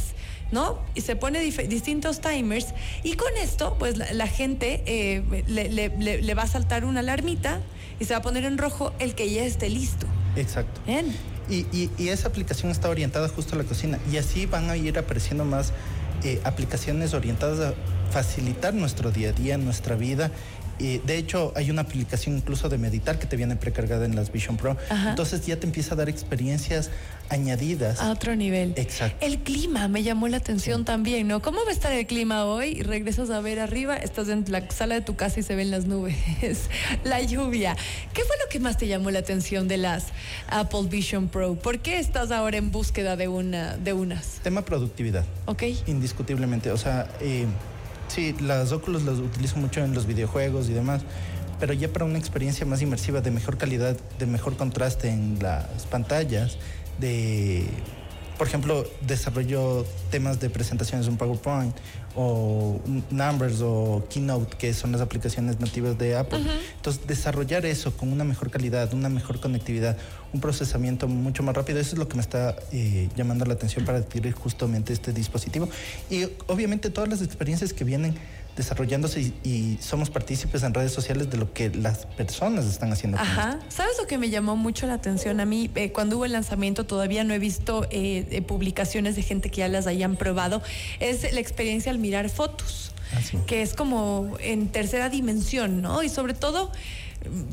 ¿no? 0.52 0.80
Y 0.96 1.02
se 1.02 1.16
pone 1.16 1.40
distintos 1.40 2.20
timers 2.20 2.68
y 3.04 3.14
con 3.14 3.30
esto, 3.42 3.78
pues 3.80 3.98
la, 3.98 4.12
la 4.12 4.28
gente 4.28 4.84
eh, 4.86 5.24
le, 5.48 5.70
le- 5.70 5.98
le- 5.98 6.22
le 6.22 6.34
va 6.34 6.44
a 6.44 6.48
saltar 6.48 6.84
una 6.84 7.00
alarmita 7.00 7.62
y 8.02 8.06
se 8.06 8.14
va 8.14 8.18
a 8.20 8.22
poner 8.22 8.44
en 8.44 8.58
rojo 8.58 8.92
el 9.00 9.16
que 9.16 9.32
ya 9.32 9.46
esté 9.46 9.70
listo. 9.70 10.06
Exacto. 10.36 10.82
Bien. 10.86 11.06
Y, 11.50 11.90
esa 12.10 12.30
aplicación 12.30 12.72
está 12.72 12.90
orientada 12.90 13.28
justo 13.28 13.56
a 13.56 13.58
la 13.58 13.64
cocina. 13.64 14.00
Y 14.12 14.18
así 14.18 14.46
van 14.46 14.70
a 14.70 14.78
ir 14.78 14.98
apareciendo 14.98 15.46
más 15.46 15.74
eh, 16.24 16.40
aplicaciones 16.44 17.14
orientadas 17.14 17.60
a 17.60 17.74
facilitar 18.12 18.74
nuestro 18.74 19.12
día 19.12 19.30
a 19.30 19.34
día, 19.34 19.58
nuestra 19.58 19.96
vida. 19.96 20.32
Y 20.82 20.98
de 21.00 21.18
hecho, 21.18 21.54
hay 21.56 21.70
una 21.70 21.84
aplicación 21.84 22.36
incluso 22.38 22.68
de 22.68 22.80
meditar 22.80 23.20
que 23.20 23.28
te 23.28 23.36
viene 23.36 23.56
precargada 23.56 24.06
en 24.06 24.16
las 24.16 24.32
Vision 24.32 24.58
Pro. 24.58 24.78
Ajá. 24.90 25.12
Entonces 25.12 25.46
ya 25.46 25.58
te 25.58 25.68
empieza 25.68 25.94
a 25.94 25.98
dar 25.98 26.10
experiencias 26.10 26.90
añadidas. 27.30 28.02
A 28.02 28.12
otro 28.12 28.36
nivel. 28.36 28.74
Exacto. 28.76 29.24
El 29.26 29.40
clima 29.40 29.88
me 29.88 30.02
llamó 30.02 30.28
la 30.28 30.38
atención 30.38 30.84
también, 30.84 31.28
¿no? 31.28 31.42
¿Cómo 31.42 31.60
va 31.64 31.70
a 31.70 31.72
estar 31.72 31.92
el 31.94 32.08
clima 32.08 32.46
hoy? 32.46 32.70
Y 32.70 32.82
regresas 32.84 33.30
a 33.30 33.40
ver 33.42 33.60
arriba, 33.60 33.96
estás 33.96 34.28
en 34.30 34.44
la 34.50 34.70
sala 34.72 34.96
de 34.96 35.02
tu 35.02 35.16
casa 35.16 35.40
y 35.40 35.44
se 35.44 35.56
ven 35.56 35.70
las 35.70 35.86
nubes, 35.86 36.16
la 37.04 37.22
lluvia. 37.22 37.78
¿Qué 38.14 38.24
fue 38.24 38.36
lo 38.44 38.50
que 38.50 38.60
más 38.60 38.78
te 38.78 38.88
llamó 38.88 39.12
la 39.12 39.20
atención 39.20 39.68
de 39.68 39.78
las 39.78 40.08
Apple 40.50 40.88
Vision 40.90 41.28
Pro? 41.28 41.56
¿Por 41.56 41.80
qué 41.80 42.00
estás 42.00 42.32
ahora 42.32 42.58
en 42.58 42.72
búsqueda 42.72 43.16
de 43.16 43.28
una 43.28 43.78
de 43.78 43.94
unas? 43.94 44.40
Tema 44.44 44.66
productividad. 44.66 45.26
¿Ok? 45.46 45.64
Indiscutiblemente. 45.86 46.72
O 46.72 46.78
sea, 46.78 47.08
eh, 47.22 47.46
sí, 48.12 48.36
las 48.42 48.72
Oculus 48.72 49.04
las 49.04 49.20
utilizo 49.20 49.58
mucho 49.58 49.84
en 49.84 49.94
los 49.94 50.06
videojuegos 50.06 50.70
y 50.70 50.74
demás. 50.74 51.02
Pero 51.60 51.74
ya 51.74 51.88
para 51.90 52.06
una 52.06 52.18
experiencia 52.18 52.66
más 52.66 52.82
inmersiva, 52.82 53.22
de 53.22 53.32
mejor 53.32 53.58
calidad, 53.58 53.96
de 54.20 54.26
mejor 54.26 54.58
contraste 54.58 55.10
en 55.10 55.38
las 55.42 55.86
pantallas, 55.90 56.58
de, 57.00 57.66
por 58.42 58.48
ejemplo, 58.48 58.88
desarrollo 59.06 59.86
temas 60.10 60.40
de 60.40 60.50
presentaciones 60.50 61.06
en 61.06 61.16
PowerPoint 61.16 61.76
o 62.16 62.82
Numbers 63.12 63.62
o 63.62 64.04
Keynote, 64.10 64.58
que 64.58 64.74
son 64.74 64.92
las 64.92 65.00
aplicaciones 65.00 65.60
nativas 65.60 65.96
de 66.00 66.16
Apple. 66.16 66.42
Entonces, 66.76 67.06
desarrollar 67.06 67.68
eso 67.68 67.96
con 67.96 68.12
una 68.12 68.24
mejor 68.24 68.50
calidad, 68.50 68.92
una 68.96 69.10
mejor 69.10 69.40
conectividad, 69.40 69.96
un 70.34 70.42
procesamiento 70.42 71.08
mucho 71.08 71.44
más 71.44 71.56
rápido, 71.56 71.80
eso 71.80 71.92
es 71.92 72.00
lo 72.00 72.08
que 72.08 72.16
me 72.16 72.22
está 72.22 72.56
eh, 72.72 73.10
llamando 73.16 73.46
la 73.46 73.54
atención 73.54 73.86
para 73.86 74.00
adquirir 74.00 74.34
justamente 74.34 74.92
este 74.92 75.14
dispositivo. 75.14 75.70
Y 76.10 76.24
obviamente 76.48 76.90
todas 76.90 77.12
las 77.12 77.22
experiencias 77.22 77.74
que 77.74 77.84
vienen 77.84 78.16
desarrollándose 78.56 79.22
y, 79.22 79.34
y 79.44 79.78
somos 79.82 80.10
partícipes 80.10 80.64
en 80.64 80.74
redes 80.74 80.92
sociales 80.92 81.30
de 81.30 81.38
lo 81.38 81.54
que 81.54 81.70
las 81.70 82.06
personas 82.06 82.66
están 82.66 82.92
haciendo. 82.92 83.18
Ajá. 83.18 83.60
¿Sabes 83.70 83.94
lo 84.00 84.08
que 84.08 84.18
me 84.18 84.30
llamó 84.30 84.56
mucho 84.56 84.88
la 84.88 84.96
atención 84.96 85.40
a 85.40 85.46
mí? 85.46 85.70
Eh, 85.76 85.92
cuando 85.92 86.18
hubo 86.18 86.26
el 86.26 86.34
lanzamiento 86.34 86.86
todavía 86.86 87.24
no 87.24 87.34
he 87.34 87.40
visto 87.40 87.86
eh, 87.92 88.28
eh, 88.30 88.42
publicaciones 88.42 89.16
de 89.16 89.24
gente 89.24 89.50
que 89.50 89.58
ya 89.58 89.68
las 89.68 89.88
hayan 89.88 90.16
probado. 90.16 90.62
Es 91.00 91.32
la 91.34 91.40
experiencia 91.40 91.92
al 91.92 92.00
mirar 92.00 92.30
fotos. 92.30 92.92
Ah, 93.14 93.22
sí. 93.22 93.38
que 93.46 93.62
es 93.62 93.74
como 93.74 94.38
en 94.40 94.70
tercera 94.70 95.10
dimensión, 95.10 95.82
¿no? 95.82 96.02
Y 96.02 96.08
sobre 96.08 96.34
todo, 96.34 96.72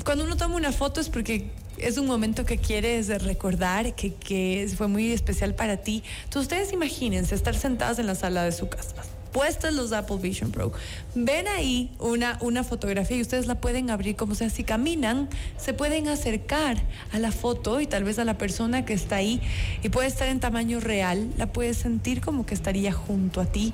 cuando 0.05 0.23
uno 0.23 0.37
toma 0.37 0.55
una 0.55 0.71
foto 0.71 1.01
es 1.01 1.09
porque 1.09 1.51
es 1.79 1.99
un 1.99 2.07
momento 2.07 2.45
que 2.45 2.59
quieres 2.59 3.09
recordar, 3.25 3.95
que, 3.97 4.15
que 4.15 4.71
fue 4.77 4.87
muy 4.87 5.11
especial 5.11 5.55
para 5.55 5.79
ti. 5.79 6.05
Entonces, 6.25 6.43
ustedes 6.43 6.73
imagínense 6.73 7.35
estar 7.35 7.57
sentadas 7.57 7.99
en 7.99 8.07
la 8.07 8.15
sala 8.15 8.45
de 8.45 8.53
su 8.53 8.69
casa, 8.69 8.95
puestas 9.33 9.75
los 9.75 9.93
Apple 9.93 10.17
Vision 10.21 10.51
Pro. 10.51 10.73
Ven 11.15 11.47
ahí 11.49 11.91
una, 11.99 12.39
una 12.41 12.65
fotografía 12.65 13.17
y 13.17 13.21
ustedes 13.23 13.47
la 13.47 13.61
pueden 13.61 13.91
abrir 13.91 14.17
como 14.17 14.35
sea. 14.35 14.51
Si 14.51 14.65
caminan, 14.65 15.29
se 15.59 15.75
pueden 15.75 16.09
acercar 16.09 16.77
a 17.13 17.19
la 17.19 17.33
foto 17.33 17.81
y 17.81 17.87
tal 17.87 18.05
vez 18.05 18.19
a 18.19 18.25
la 18.25 18.39
persona 18.39 18.85
que 18.85 18.93
está 18.95 19.17
ahí 19.17 19.41
y 19.83 19.89
puede 19.89 20.09
estar 20.09 20.29
en 20.29 20.41
tamaño 20.41 20.81
real, 20.81 21.29
la 21.37 21.53
puedes 21.53 21.77
sentir 21.79 22.21
como 22.21 22.47
que 22.47 22.55
estaría 22.55 22.93
junto 22.93 23.41
a 23.41 23.47
ti. 23.47 23.73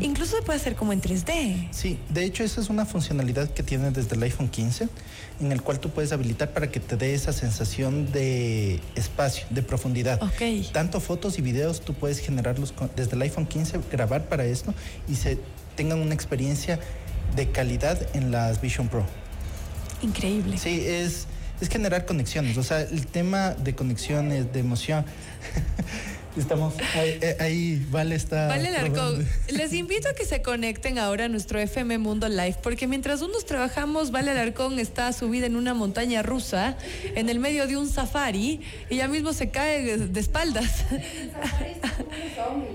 Incluso 0.00 0.36
se 0.36 0.42
puede 0.42 0.58
hacer 0.58 0.74
como 0.76 0.92
en 0.92 1.00
3D. 1.00 1.68
Sí, 1.70 1.98
de 2.10 2.24
hecho 2.24 2.44
esa 2.44 2.60
es 2.60 2.68
una 2.70 2.86
funcionalidad 2.86 3.50
que 3.50 3.62
tiene 3.62 3.90
desde 3.90 4.16
el 4.16 4.22
iPhone 4.22 4.48
15, 4.48 4.88
en 5.40 5.52
el 5.52 5.62
cual 5.62 5.80
tú 5.80 5.90
puedes 5.90 6.12
habilitar 6.12 6.52
para 6.52 6.70
que 6.70 6.80
te 6.80 6.96
dé 6.96 7.14
esa 7.14 7.32
sensación 7.32 8.10
de 8.12 8.80
espacio, 8.94 9.46
de 9.50 9.62
profundidad. 9.62 10.22
Ok. 10.22 10.70
Tanto 10.72 11.00
fotos 11.00 11.38
y 11.38 11.42
videos 11.42 11.80
tú 11.80 11.94
puedes 11.94 12.18
generarlos 12.20 12.72
con- 12.72 12.90
desde 12.96 13.16
el 13.16 13.22
iPhone 13.22 13.46
15, 13.46 13.80
grabar 13.90 14.26
para 14.28 14.44
esto 14.44 14.74
y 15.08 15.16
se 15.16 15.38
tengan 15.76 16.00
una 16.00 16.14
experiencia 16.14 16.78
de 17.36 17.50
calidad 17.50 17.98
en 18.14 18.30
las 18.30 18.60
Vision 18.60 18.88
Pro. 18.88 19.04
Increíble. 20.02 20.58
Sí, 20.58 20.84
es, 20.86 21.26
es 21.60 21.68
generar 21.68 22.04
conexiones, 22.06 22.56
o 22.58 22.62
sea, 22.62 22.80
el 22.80 23.06
tema 23.06 23.50
de 23.50 23.74
conexiones, 23.74 24.52
de 24.52 24.60
emoción. 24.60 25.04
Estamos 26.36 26.74
ahí, 26.96 27.18
eh, 27.22 27.36
ahí 27.38 27.86
Vale 27.92 28.16
está. 28.16 28.48
Vale 28.48 28.70
Larcón, 28.72 28.92
probando. 28.92 29.24
les 29.52 29.72
invito 29.72 30.08
a 30.08 30.14
que 30.14 30.24
se 30.24 30.42
conecten 30.42 30.98
ahora 30.98 31.26
a 31.26 31.28
nuestro 31.28 31.60
FM 31.60 31.98
Mundo 31.98 32.28
Live, 32.28 32.56
porque 32.60 32.88
mientras 32.88 33.22
unos 33.22 33.46
trabajamos, 33.46 34.10
Vale 34.10 34.32
Alarcón 34.32 34.80
está 34.80 35.12
subida 35.12 35.46
en 35.46 35.54
una 35.54 35.74
montaña 35.74 36.24
rusa, 36.24 36.76
en 37.14 37.28
el 37.28 37.38
medio 37.38 37.68
de 37.68 37.76
un 37.76 37.88
safari, 37.88 38.60
y 38.90 38.96
ya 38.96 39.06
mismo 39.06 39.32
se 39.32 39.50
cae 39.50 39.82
de, 39.84 40.08
de 40.08 40.20
espaldas. 40.20 40.84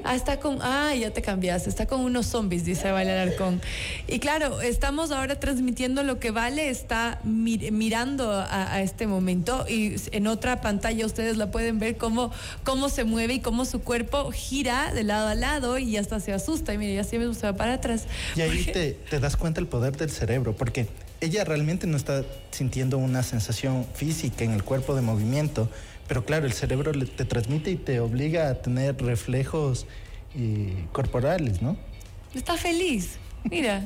Ah, 0.05 0.15
está 0.15 0.39
con, 0.39 0.59
ah, 0.61 0.95
ya 0.95 1.11
te 1.11 1.21
cambiaste, 1.21 1.69
está 1.69 1.85
con 1.85 1.99
unos 1.99 2.27
zombies, 2.27 2.63
dice 2.63 2.89
Vale 2.91 3.11
Alarcón. 3.11 3.61
Y 4.07 4.19
claro, 4.19 4.61
estamos 4.61 5.11
ahora 5.11 5.37
transmitiendo 5.37 6.03
lo 6.03 6.17
que 6.17 6.31
Vale 6.31 6.69
está 6.69 7.19
mir- 7.25 7.73
mirando 7.73 8.31
a, 8.31 8.73
a 8.73 8.81
este 8.81 9.05
momento, 9.05 9.65
y 9.67 9.95
en 10.13 10.27
otra 10.27 10.61
pantalla 10.61 11.05
ustedes 11.05 11.35
la 11.35 11.51
pueden 11.51 11.77
ver 11.79 11.97
cómo, 11.97 12.31
cómo 12.63 12.87
se 12.87 13.03
mueve 13.03 13.33
y 13.33 13.39
cómo 13.41 13.48
su 13.65 13.81
cuerpo 13.81 14.31
gira 14.31 14.93
de 14.93 15.03
lado 15.03 15.27
a 15.27 15.35
lado 15.35 15.77
y 15.77 15.97
hasta 15.97 16.19
se 16.19 16.33
asusta. 16.33 16.73
Y 16.73 16.77
mire, 16.77 16.95
ya 16.95 17.17
mismo 17.17 17.33
se 17.33 17.47
va 17.47 17.53
para 17.53 17.73
atrás. 17.73 18.05
Y 18.35 18.41
ahí 18.41 18.63
Porque- 18.63 18.71
te, 18.71 18.91
te 19.09 19.19
das 19.19 19.35
cuenta 19.37 19.59
el 19.59 19.67
poder 19.67 19.97
del 19.97 20.09
cerebro, 20.09 20.55
porque 20.55 20.87
ella 21.21 21.43
realmente 21.43 21.85
no 21.87 21.97
está 21.97 22.23
sintiendo 22.51 22.97
una 22.97 23.23
sensación 23.23 23.85
física 23.93 24.43
en 24.43 24.51
el 24.51 24.63
cuerpo 24.63 24.95
de 24.95 25.01
movimiento, 25.01 25.69
pero 26.07 26.25
claro, 26.25 26.45
el 26.45 26.53
cerebro 26.53 26.91
te 26.93 27.25
transmite 27.25 27.71
y 27.71 27.75
te 27.75 27.99
obliga 27.99 28.49
a 28.49 28.55
tener 28.61 28.95
reflejos 29.01 29.85
eh, 30.35 30.85
corporales, 30.91 31.61
¿no? 31.61 31.75
Está 32.33 32.55
feliz. 32.57 33.17
Mira, 33.43 33.83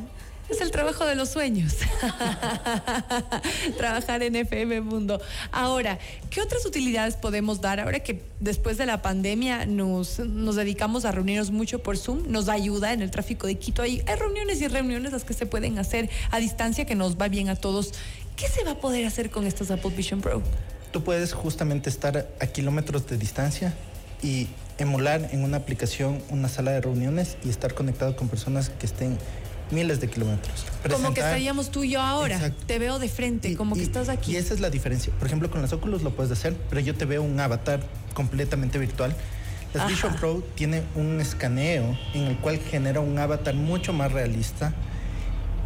es 0.50 0.62
el 0.62 0.72
trabajo 0.72 1.06
de 1.06 1.16
los 1.16 1.30
sueños. 1.30 1.78
Trabajar 3.78 4.24
en 4.24 4.36
FM 4.36 4.82
Mundo. 4.82 5.22
Ahora, 5.52 6.00
¿qué 6.30 6.42
otras 6.42 6.66
utilidades 6.66 7.16
podemos 7.16 7.62
dar 7.62 7.80
ahora 7.80 8.02
que 8.02 8.22
después 8.40 8.78
de 8.78 8.86
la 8.86 9.02
pandemia 9.02 9.66
nos, 9.66 10.20
nos 10.20 10.56
dedicamos 10.56 11.06
a 11.06 11.12
reunirnos 11.12 11.52
mucho 11.52 11.82
por 11.82 11.98
Zoom? 11.98 12.32
Nos 12.32 12.50
ayuda 12.50 12.94
en 12.94 13.02
el 13.02 13.12
tráfico 13.12 13.48
de 13.48 13.56
Quito. 13.56 13.82
Hay, 13.82 14.04
hay 14.06 14.16
reuniones 14.16 14.62
y 14.62 14.68
reuniones 14.68 15.12
las 15.12 15.24
que 15.24 15.34
se 15.34 15.46
pueden 15.46 15.80
hacer 15.80 16.10
a 16.32 16.40
distancia 16.40 16.86
que 16.86 16.96
nos 16.96 17.18
va 17.18 17.28
bien 17.28 17.50
a 17.50 17.56
todos. 17.56 17.94
¿Qué 18.36 18.48
se 18.48 18.64
va 18.64 18.72
a 18.72 18.78
poder 18.80 19.06
hacer 19.06 19.30
con 19.30 19.48
estas 19.48 19.72
Apple 19.72 19.92
Vision 19.96 20.22
Pro? 20.22 20.42
Tú 20.92 21.04
puedes 21.04 21.34
justamente 21.34 21.90
estar 21.90 22.28
a 22.40 22.48
kilómetros 22.48 23.08
de 23.08 23.18
distancia 23.18 23.74
y 24.22 24.48
emular 24.78 25.30
en 25.32 25.44
una 25.44 25.58
aplicación 25.58 26.22
una 26.30 26.48
sala 26.50 26.72
de 26.72 26.82
reuniones 26.82 27.38
y 27.44 27.50
estar 27.50 27.74
conectado 27.74 28.16
con 28.16 28.30
personas 28.30 28.70
que 28.70 28.86
estén 28.86 29.18
miles 29.74 30.00
de 30.00 30.10
kilómetros. 30.10 30.64
Como 30.64 30.74
que 30.84 30.90
Presentar- 30.90 31.26
estaríamos 31.26 31.72
tú 31.72 31.84
y 31.84 31.92
yo 31.92 32.02
ahora. 32.02 32.36
Exacto. 32.36 32.64
Te 32.68 32.80
veo 32.80 33.00
de 33.00 33.10
frente, 33.10 33.50
Y- 33.50 33.56
como 33.56 33.76
que 33.76 33.82
y- 33.82 33.86
estás 33.86 34.10
aquí. 34.10 34.34
Y 34.34 34.36
esa 34.38 34.54
es 34.54 34.60
la 34.60 34.70
diferencia. 34.70 35.12
Por 35.18 35.28
ejemplo, 35.28 35.50
con 35.50 35.62
las 35.62 35.74
Oculus 35.74 36.02
lo 36.04 36.12
puedes 36.16 36.32
hacer, 36.32 36.56
pero 36.70 36.80
yo 36.82 36.96
te 36.96 37.06
veo 37.06 37.22
un 37.24 37.40
avatar 37.40 37.82
completamente 38.14 38.78
virtual. 38.80 39.16
Las 39.74 39.84
Ajá. 39.84 39.90
Vision 39.92 40.16
Pro 40.16 40.44
tiene 40.56 40.84
un 40.96 41.20
escaneo 41.20 41.98
en 42.14 42.24
el 42.26 42.38
cual 42.38 42.60
genera 42.60 43.00
un 43.00 43.18
avatar 43.18 43.56
mucho 43.56 43.92
más 43.92 44.12
realista. 44.12 44.74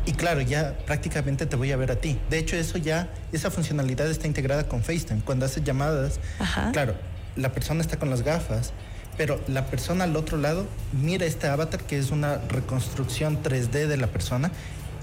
Y 0.05 0.13
claro, 0.13 0.39
ya 0.39 0.77
prácticamente 0.85 1.45
te 1.45 1.57
voy 1.57 1.73
a 1.73 1.75
ver 1.77 1.91
a 1.91 1.97
ti. 1.97 2.17
De 2.29 2.37
hecho, 2.37 2.55
eso 2.55 2.77
ya, 2.77 3.09
esa 3.33 3.51
funcionalidad 3.51 4.09
está 4.09 4.25
integrada 4.25 4.63
con 4.65 4.81
FaceTime. 4.81 5.19
Cuando 5.25 5.45
haces 5.45 5.65
llamadas, 5.65 6.21
Ajá. 6.39 6.71
claro, 6.71 6.95
la 7.35 7.51
persona 7.51 7.81
está 7.81 7.99
con 7.99 8.09
las 8.09 8.21
gafas, 8.21 8.71
pero 9.17 9.39
la 9.47 9.65
persona 9.65 10.03
al 10.03 10.15
otro 10.15 10.37
lado 10.37 10.65
mira 11.01 11.25
este 11.25 11.47
avatar 11.47 11.83
que 11.83 11.97
es 11.97 12.11
una 12.11 12.37
reconstrucción 12.49 13.41
3D 13.41 13.87
de 13.87 13.97
la 13.97 14.07
persona 14.07 14.51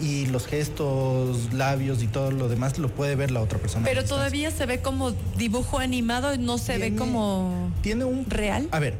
y 0.00 0.26
los 0.26 0.47
gestos, 0.47 1.52
labios 1.52 2.02
y 2.02 2.06
todo 2.06 2.30
lo 2.30 2.49
demás 2.49 2.78
lo 2.78 2.88
puede 2.88 3.14
ver 3.16 3.30
la 3.30 3.40
otra 3.40 3.59
persona. 3.59 3.85
Pero 3.85 4.04
todavía 4.04 4.50
se 4.50 4.66
ve 4.66 4.80
como 4.80 5.12
dibujo 5.37 5.78
animado, 5.78 6.37
no 6.37 6.59
se 6.59 6.78
ve 6.78 6.97
como 6.97 7.71
tiene 7.83 8.04
un 8.04 8.28
real. 8.28 8.68
A 8.73 8.78
ver, 8.78 8.94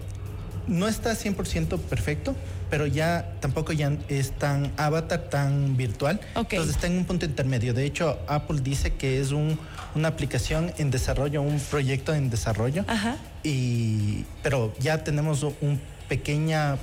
no 0.67 0.89
está 0.89 1.13
100% 1.13 1.79
perfecto, 1.79 2.35
pero 2.71 2.87
ya 2.87 3.33
tampoco 3.41 3.73
ya 3.73 3.93
es 4.09 4.33
tan 4.33 4.73
avatar, 4.77 5.29
tan 5.31 5.77
virtual. 5.77 6.21
Entonces 6.35 6.77
está 6.77 6.87
en 6.87 6.99
un 6.99 7.05
punto 7.05 7.27
intermedio. 7.27 7.75
De 7.75 7.85
hecho, 7.85 8.19
Apple 8.27 8.61
dice 8.63 8.95
que 8.95 9.21
es 9.21 9.31
un, 9.33 9.59
una 9.95 10.09
aplicación 10.09 10.73
en 10.79 10.91
desarrollo, 10.91 11.43
un 11.43 11.59
proyecto 11.61 12.15
en 12.15 12.31
desarrollo. 12.31 12.85
Ajá. 12.89 13.17
Y, 13.43 14.25
pero 14.43 14.75
ya 14.81 15.05
tenemos 15.05 15.43
un 15.43 15.81
pequeña... 16.09 16.77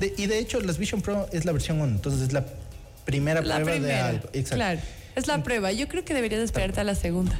de- 0.00 0.14
y 0.16 0.26
de 0.26 0.38
hecho, 0.38 0.60
las 0.60 0.78
Vision 0.78 1.02
Pro 1.02 1.28
es 1.32 1.44
la 1.44 1.52
versión 1.52 1.80
1, 1.80 1.92
entonces 1.92 2.22
es 2.22 2.32
la 2.32 2.44
primera 3.04 3.40
La 3.42 3.56
prueba 3.60 3.86
de 3.86 3.94
algo. 3.94 4.28
Exacto. 4.32 4.56
Claro. 4.56 4.80
Es 5.14 5.26
la 5.28 5.42
prueba. 5.42 5.72
Yo 5.72 5.88
creo 5.88 6.04
que 6.04 6.12
deberías 6.12 6.40
esperarte 6.42 6.80
a 6.80 6.84
la 6.84 6.94
segunda. 6.94 7.38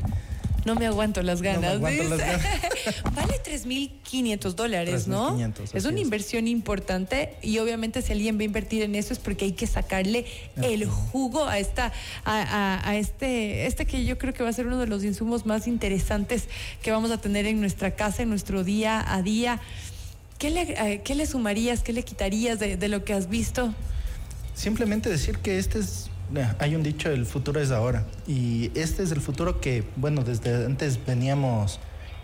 No 0.66 0.74
me 0.74 0.86
aguanto 0.86 1.22
las 1.22 1.40
me 1.40 1.52
ganas. 1.52 1.74
aguanto 1.74 2.02
las 2.04 2.18
ganas. 2.18 2.44
vale 3.14 3.34
3.500 3.42 4.54
dólares, 4.54 5.06
¿no? 5.08 5.38
3.500, 5.38 5.70
Es 5.74 5.84
una 5.84 6.00
inversión 6.00 6.48
importante 6.48 7.34
y 7.40 7.58
obviamente 7.58 8.02
si 8.02 8.12
alguien 8.12 8.36
va 8.36 8.42
a 8.42 8.44
invertir 8.44 8.82
en 8.82 8.94
eso 8.96 9.12
es 9.12 9.18
porque 9.18 9.44
hay 9.46 9.52
que 9.52 9.66
sacarle 9.66 10.26
el 10.56 10.84
jugo 10.86 11.46
a 11.46 11.58
esta, 11.58 11.92
a, 12.24 12.42
a- 12.82 12.90
a 12.90 12.96
este, 12.96 13.66
este 13.66 13.86
que 13.86 14.04
yo 14.04 14.18
creo 14.18 14.34
que 14.34 14.42
va 14.42 14.50
a 14.50 14.52
ser 14.52 14.66
uno 14.66 14.78
de 14.78 14.86
los 14.86 15.04
insumos 15.04 15.46
más 15.46 15.66
interesantes 15.66 16.48
que 16.82 16.90
vamos 16.90 17.10
a 17.12 17.18
tener 17.18 17.46
en 17.46 17.60
nuestra 17.60 17.94
casa, 17.94 18.22
en 18.24 18.28
nuestro 18.28 18.64
día 18.64 19.02
a 19.14 19.22
día. 19.22 19.60
¿Qué 20.38 20.50
le, 20.50 20.62
eh, 20.62 21.00
qué 21.04 21.14
le 21.14 21.26
sumarías, 21.26 21.82
qué 21.82 21.92
le 21.94 22.02
quitarías 22.02 22.58
de, 22.58 22.76
de 22.76 22.88
lo 22.88 23.04
que 23.04 23.14
has 23.14 23.28
visto? 23.30 23.72
Simplemente 24.54 25.08
decir 25.08 25.38
que 25.38 25.58
este 25.58 25.78
es 25.78 26.10
Hay 26.58 26.74
un 26.74 26.82
dicho, 26.82 27.10
el 27.10 27.26
futuro 27.26 27.60
es 27.60 27.70
ahora. 27.70 28.04
Y 28.26 28.70
este 28.74 29.02
es 29.02 29.12
el 29.12 29.20
futuro 29.20 29.60
que, 29.60 29.84
bueno, 29.96 30.22
desde 30.22 30.66
antes 30.66 30.98
veníamos 31.04 31.78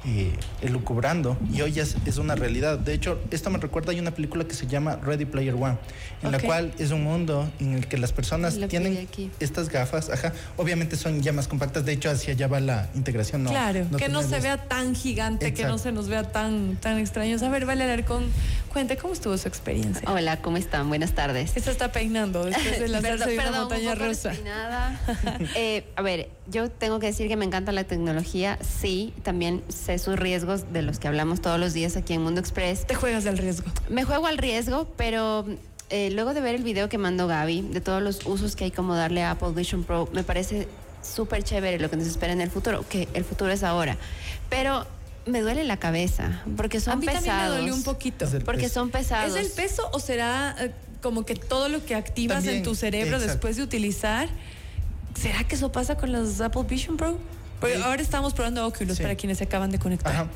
eh, 0.04 0.32
elucubrando 0.60 1.36
y 1.52 1.60
hoy 1.62 1.78
es, 1.78 1.96
es, 2.06 2.18
una 2.18 2.34
realidad. 2.34 2.78
De 2.78 2.92
hecho, 2.92 3.20
esto 3.30 3.50
me 3.50 3.58
recuerda, 3.58 3.92
hay 3.92 4.00
una 4.00 4.10
película 4.10 4.44
que 4.44 4.54
se 4.54 4.66
llama 4.66 4.96
Ready 4.96 5.26
Player 5.26 5.54
One, 5.54 5.76
en 6.22 6.32
la 6.32 6.40
cual 6.40 6.72
es 6.78 6.90
un 6.90 7.04
mundo 7.04 7.50
en 7.60 7.74
el 7.74 7.86
que 7.86 7.98
las 7.98 8.12
personas 8.12 8.58
tienen 8.68 9.08
estas 9.38 9.68
gafas, 9.68 10.10
ajá, 10.10 10.32
obviamente 10.56 10.96
son 10.96 11.22
ya 11.22 11.32
más 11.32 11.46
compactas, 11.48 11.84
de 11.84 11.92
hecho 11.92 12.10
hacia 12.10 12.34
allá 12.34 12.48
va 12.48 12.60
la 12.60 12.88
integración. 12.94 13.44
No, 13.44 13.50
claro, 13.50 13.86
que 13.96 14.08
no 14.08 14.22
se 14.22 14.40
vea 14.40 14.68
tan 14.68 14.94
gigante, 14.94 15.54
que 15.54 15.64
no 15.64 15.78
se 15.78 15.92
nos 15.92 16.08
vea 16.08 16.24
tan, 16.24 16.76
tan 16.76 16.98
extraño. 16.98 17.36
A 17.42 17.48
ver, 17.48 17.64
Vale 17.64 18.04
con 18.04 18.24
cuente 18.72 18.96
cómo 18.96 19.12
estuvo 19.12 19.36
su 19.36 19.48
experiencia. 19.48 20.02
Hola, 20.10 20.40
¿cómo 20.40 20.56
están? 20.56 20.88
Buenas 20.88 21.12
tardes. 21.12 21.52
Esta 21.56 21.70
está 21.70 21.92
peinando 21.92 22.44
después 22.44 22.80
de 22.80 22.88
la 22.88 23.00
perdón, 23.00 23.28
de 23.28 23.36
perdón, 23.36 23.60
montaña 23.60 23.94
rusa. 23.94 24.32
eh, 25.56 25.84
a 25.94 26.02
ver, 26.02 26.30
yo 26.48 26.70
tengo 26.70 26.98
que 26.98 27.06
decir 27.06 27.28
que 27.28 27.36
me 27.36 27.44
encanta 27.44 27.70
la 27.72 27.84
tecnología, 27.84 28.58
sí, 28.62 29.12
también 29.22 29.62
sé 29.68 29.91
sus 29.98 30.18
riesgos 30.18 30.72
de 30.72 30.82
los 30.82 30.98
que 30.98 31.08
hablamos 31.08 31.40
todos 31.40 31.58
los 31.58 31.72
días 31.72 31.96
aquí 31.96 32.14
en 32.14 32.22
Mundo 32.22 32.40
Express. 32.40 32.86
¿Te 32.86 32.94
juegas 32.94 33.24
del 33.24 33.38
riesgo? 33.38 33.70
Me 33.88 34.04
juego 34.04 34.26
al 34.26 34.38
riesgo, 34.38 34.88
pero 34.96 35.46
eh, 35.90 36.10
luego 36.10 36.34
de 36.34 36.40
ver 36.40 36.54
el 36.54 36.62
video 36.62 36.88
que 36.88 36.98
mandó 36.98 37.26
Gaby, 37.26 37.62
de 37.62 37.80
todos 37.80 38.02
los 38.02 38.24
usos 38.26 38.56
que 38.56 38.64
hay 38.64 38.70
como 38.70 38.94
darle 38.94 39.22
a 39.22 39.32
Apple 39.32 39.50
Vision 39.54 39.84
Pro, 39.84 40.08
me 40.12 40.24
parece 40.24 40.68
súper 41.02 41.42
chévere 41.42 41.78
lo 41.78 41.90
que 41.90 41.96
nos 41.96 42.06
espera 42.06 42.32
en 42.32 42.40
el 42.40 42.50
futuro, 42.50 42.84
que 42.88 43.08
el 43.14 43.24
futuro 43.24 43.50
es 43.50 43.62
ahora. 43.62 43.96
Pero 44.48 44.86
me 45.26 45.40
duele 45.40 45.64
la 45.64 45.76
cabeza 45.76 46.42
porque 46.56 46.80
son 46.80 46.94
a 46.94 46.96
mí 46.96 47.06
pesados. 47.06 47.26
También 47.26 47.50
me 47.50 47.56
duele 47.58 47.72
un 47.72 47.82
poquito. 47.82 48.26
Porque 48.44 48.68
son 48.68 48.90
pesados. 48.90 49.36
¿Es 49.36 49.46
el 49.46 49.52
peso 49.52 49.88
o 49.92 50.00
será 50.00 50.56
eh, 50.58 50.72
como 51.00 51.24
que 51.26 51.34
todo 51.34 51.68
lo 51.68 51.84
que 51.84 51.94
activas 51.94 52.46
en 52.46 52.62
tu 52.62 52.74
cerebro 52.74 53.20
después 53.20 53.56
de 53.56 53.62
utilizar? 53.62 54.28
¿Será 55.14 55.44
que 55.44 55.56
eso 55.56 55.70
pasa 55.72 55.96
con 55.96 56.12
los 56.12 56.40
Apple 56.40 56.64
Vision 56.68 56.96
Pro? 56.96 57.18
Porque 57.62 57.82
ahora 57.82 58.02
estamos 58.02 58.34
probando 58.34 58.66
Oculus 58.66 58.98
para 58.98 59.14
quienes 59.14 59.38
se 59.38 59.44
acaban 59.44 59.70
de 59.70 59.78
conectar. 59.78 60.28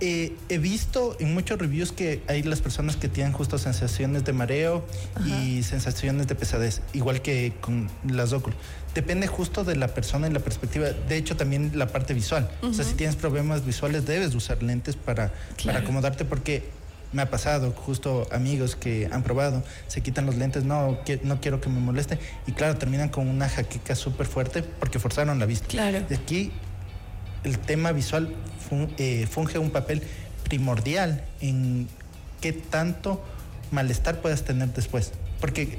Eh, 0.00 0.36
he 0.48 0.58
visto 0.58 1.16
en 1.18 1.34
muchos 1.34 1.58
reviews 1.58 1.90
que 1.90 2.22
hay 2.28 2.44
las 2.44 2.60
personas 2.60 2.94
que 2.94 3.08
tienen 3.08 3.32
justo 3.32 3.58
sensaciones 3.58 4.24
de 4.24 4.32
mareo 4.32 4.86
y 5.26 5.64
sensaciones 5.64 6.28
de 6.28 6.36
pesadez, 6.36 6.82
igual 6.92 7.20
que 7.20 7.54
con 7.60 7.90
las 8.08 8.32
Oculus. 8.32 8.56
Depende 8.94 9.26
justo 9.26 9.64
de 9.64 9.74
la 9.74 9.88
persona 9.88 10.28
y 10.28 10.32
la 10.32 10.40
perspectiva. 10.40 10.90
De 10.90 11.16
hecho, 11.16 11.36
también 11.36 11.72
la 11.74 11.88
parte 11.88 12.14
visual. 12.14 12.48
O 12.62 12.72
sea, 12.72 12.84
si 12.84 12.94
tienes 12.94 13.16
problemas 13.16 13.64
visuales, 13.64 14.06
debes 14.06 14.34
usar 14.34 14.62
lentes 14.62 14.94
para, 14.94 15.32
para 15.64 15.80
acomodarte 15.80 16.24
porque 16.24 16.77
me 17.12 17.22
ha 17.22 17.30
pasado, 17.30 17.72
justo 17.72 18.26
amigos 18.32 18.76
que 18.76 19.08
han 19.10 19.22
probado, 19.22 19.62
se 19.86 20.02
quitan 20.02 20.26
los 20.26 20.36
lentes, 20.36 20.64
no, 20.64 20.98
no 21.22 21.40
quiero 21.40 21.60
que 21.60 21.68
me 21.68 21.80
moleste, 21.80 22.18
y 22.46 22.52
claro, 22.52 22.76
terminan 22.76 23.08
con 23.08 23.28
una 23.28 23.48
jaqueca 23.48 23.94
súper 23.94 24.26
fuerte 24.26 24.62
porque 24.62 24.98
forzaron 24.98 25.38
la 25.38 25.46
vista. 25.46 25.68
Claro. 25.68 26.00
De 26.08 26.16
aquí 26.16 26.52
el 27.44 27.58
tema 27.58 27.92
visual 27.92 28.34
eh, 28.98 29.26
funge 29.30 29.58
un 29.58 29.70
papel 29.70 30.02
primordial 30.44 31.24
en 31.40 31.88
qué 32.40 32.52
tanto 32.52 33.22
malestar 33.70 34.20
puedas 34.20 34.44
tener 34.44 34.68
después, 34.74 35.12
porque 35.40 35.78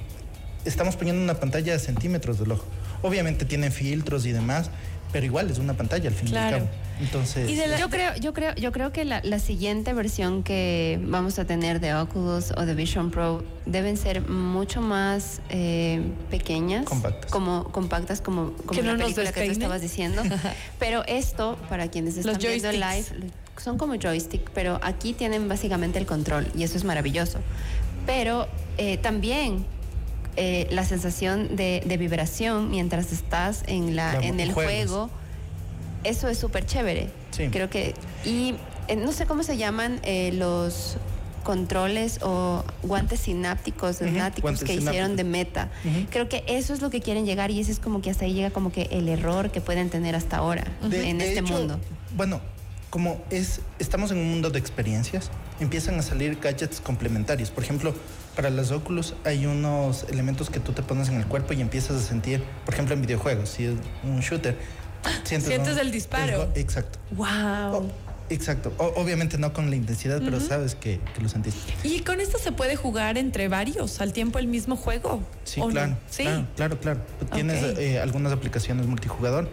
estamos 0.66 0.96
poniendo 0.96 1.22
una 1.22 1.36
pantalla 1.36 1.74
de 1.74 1.80
centímetros 1.80 2.40
del 2.40 2.52
ojo. 2.52 2.66
Obviamente 3.02 3.46
tiene 3.46 3.72
filtros 3.72 4.26
y 4.26 4.32
demás, 4.32 4.72
pero 5.12 5.26
igual 5.26 5.50
es 5.50 5.58
una 5.60 5.74
pantalla 5.74 6.10
al 6.10 6.16
fin 6.16 6.30
y 6.30 6.38
al 6.38 6.52
cabo. 6.52 6.70
Entonces, 7.00 7.50
yo 7.80 7.90
creo, 7.90 8.16
yo 8.18 8.34
creo, 8.34 8.54
yo 8.56 8.72
creo 8.72 8.92
que 8.92 9.06
la, 9.06 9.40
siguiente 9.40 9.94
versión 9.94 10.44
que 10.44 11.00
vamos 11.04 11.40
a 11.40 11.46
tener 11.46 11.80
de 11.80 11.94
Oculus 11.94 12.52
o 12.58 12.66
de 12.66 12.74
Vision 12.76 13.10
Pro 13.10 13.44
deben 13.66 13.96
ser 13.96 14.28
mucho 14.28 14.82
más 14.82 15.42
eh, 15.50 16.02
pequeñas, 16.30 16.86
compactas, 16.86 17.32
como 17.32 17.64
compactas 17.72 18.22
como, 18.22 18.52
como 18.66 18.82
la 18.82 18.98
película 18.98 19.32
que 19.32 19.46
tú 19.46 19.52
estabas 19.52 19.82
diciendo. 19.82 20.22
pero 20.80 21.04
esto, 21.08 21.58
para 21.70 21.88
quienes 21.88 22.18
están 22.18 22.38
viendo 22.38 22.72
live, 22.72 23.06
son 23.58 23.78
como 23.78 23.96
joystick, 23.96 24.50
pero 24.52 24.80
aquí 24.84 25.14
tienen 25.14 25.48
básicamente 25.48 26.00
el 26.00 26.06
control 26.06 26.48
y 26.56 26.64
eso 26.64 26.78
es 26.78 26.84
maravilloso. 26.84 27.40
Pero 28.06 28.48
eh, 28.78 28.98
también 28.98 29.66
eh, 30.36 30.68
la 30.72 30.86
sensación 30.86 31.56
de, 31.56 31.82
vibración 32.00 32.70
mientras 32.70 33.12
estás 33.12 33.64
en, 33.68 33.96
la, 33.96 34.20
en 34.22 34.40
el 34.40 34.54
juego, 34.54 35.10
eso 36.04 36.28
es 36.28 36.38
súper 36.38 36.66
chévere. 36.66 37.10
Creo 37.52 37.70
que. 37.70 37.94
Y 38.26 38.56
eh, 38.88 38.96
no 38.96 39.12
sé 39.12 39.26
cómo 39.26 39.44
se 39.44 39.58
llaman 39.58 40.00
eh, 40.04 40.32
los 40.34 40.98
controles 41.44 42.20
o 42.22 42.64
guantes 42.84 43.22
sinápticos, 43.22 44.00
que 44.66 44.74
hicieron 44.74 45.16
de 45.16 45.24
meta. 45.24 45.70
Creo 46.10 46.30
que 46.30 46.44
eso 46.48 46.74
es 46.74 46.82
lo 46.82 46.90
que 46.90 47.02
quieren 47.02 47.26
llegar 47.26 47.50
y 47.52 47.60
ese 47.60 47.72
es 47.72 47.80
como 47.80 48.02
que 48.02 48.10
hasta 48.10 48.26
ahí 48.26 48.34
llega 48.34 48.52
como 48.52 48.72
que 48.72 48.84
el 48.92 49.08
error 49.08 49.52
que 49.52 49.62
pueden 49.62 49.90
tener 49.90 50.16
hasta 50.16 50.38
ahora 50.38 50.66
en 50.92 51.22
este 51.22 51.42
mundo. 51.42 51.80
Bueno, 52.16 52.42
como 52.90 53.24
es, 53.30 53.62
estamos 53.78 54.12
en 54.12 54.18
un 54.18 54.30
mundo 54.30 54.50
de 54.50 54.60
experiencias, 54.60 55.30
empiezan 55.60 55.98
a 56.00 56.02
salir 56.02 56.40
gadgets 56.40 56.82
complementarios. 56.82 57.52
Por 57.52 57.64
ejemplo, 57.64 57.94
para 58.36 58.50
las 58.50 58.72
Oculus 58.72 59.14
hay 59.26 59.46
unos 59.46 60.06
elementos 60.10 60.50
que 60.50 60.60
tú 60.60 60.72
te 60.72 60.82
pones 60.82 61.10
en 61.10 61.16
el 61.16 61.26
cuerpo 61.26 61.54
y 61.54 61.62
empiezas 61.62 61.98
a 61.98 62.02
sentir, 62.02 62.44
por 62.66 62.74
ejemplo, 62.74 62.96
en 62.96 63.02
videojuegos, 63.02 63.50
si 63.50 63.66
es 63.66 63.74
un 64.04 64.20
shooter. 64.22 64.58
Sientes, 65.24 65.78
el 65.78 65.92
disparo. 65.92 66.50
exacto. 66.56 67.00
Wow. 67.12 67.90
exacto. 68.30 68.74
obviamente 68.78 69.38
no 69.38 69.54
con 69.54 69.70
la 69.70 69.76
intensidad, 69.76 70.22
pero 70.24 70.40
sabes 70.40 70.76
que, 70.76 71.00
lo 71.22 71.30
sentiste. 71.30 71.74
¿Y 71.84 72.02
con 72.02 72.20
esto 72.20 72.38
se 72.38 72.52
puede 72.52 72.76
jugar 72.76 73.18
entre 73.18 73.48
varios 73.48 74.02
al 74.02 74.14
tiempo 74.14 74.40
el 74.40 74.48
mismo 74.48 74.76
juego? 74.76 75.22
Sí, 75.44 75.62
claro, 75.70 75.98
¿Sí? 76.10 76.26
claro. 76.56 76.80
Claro, 76.80 77.00
Tienes 77.34 77.78
eh, 77.78 78.00
algunas 78.00 78.32
aplicaciones 78.34 78.88
multijugador 78.88 79.50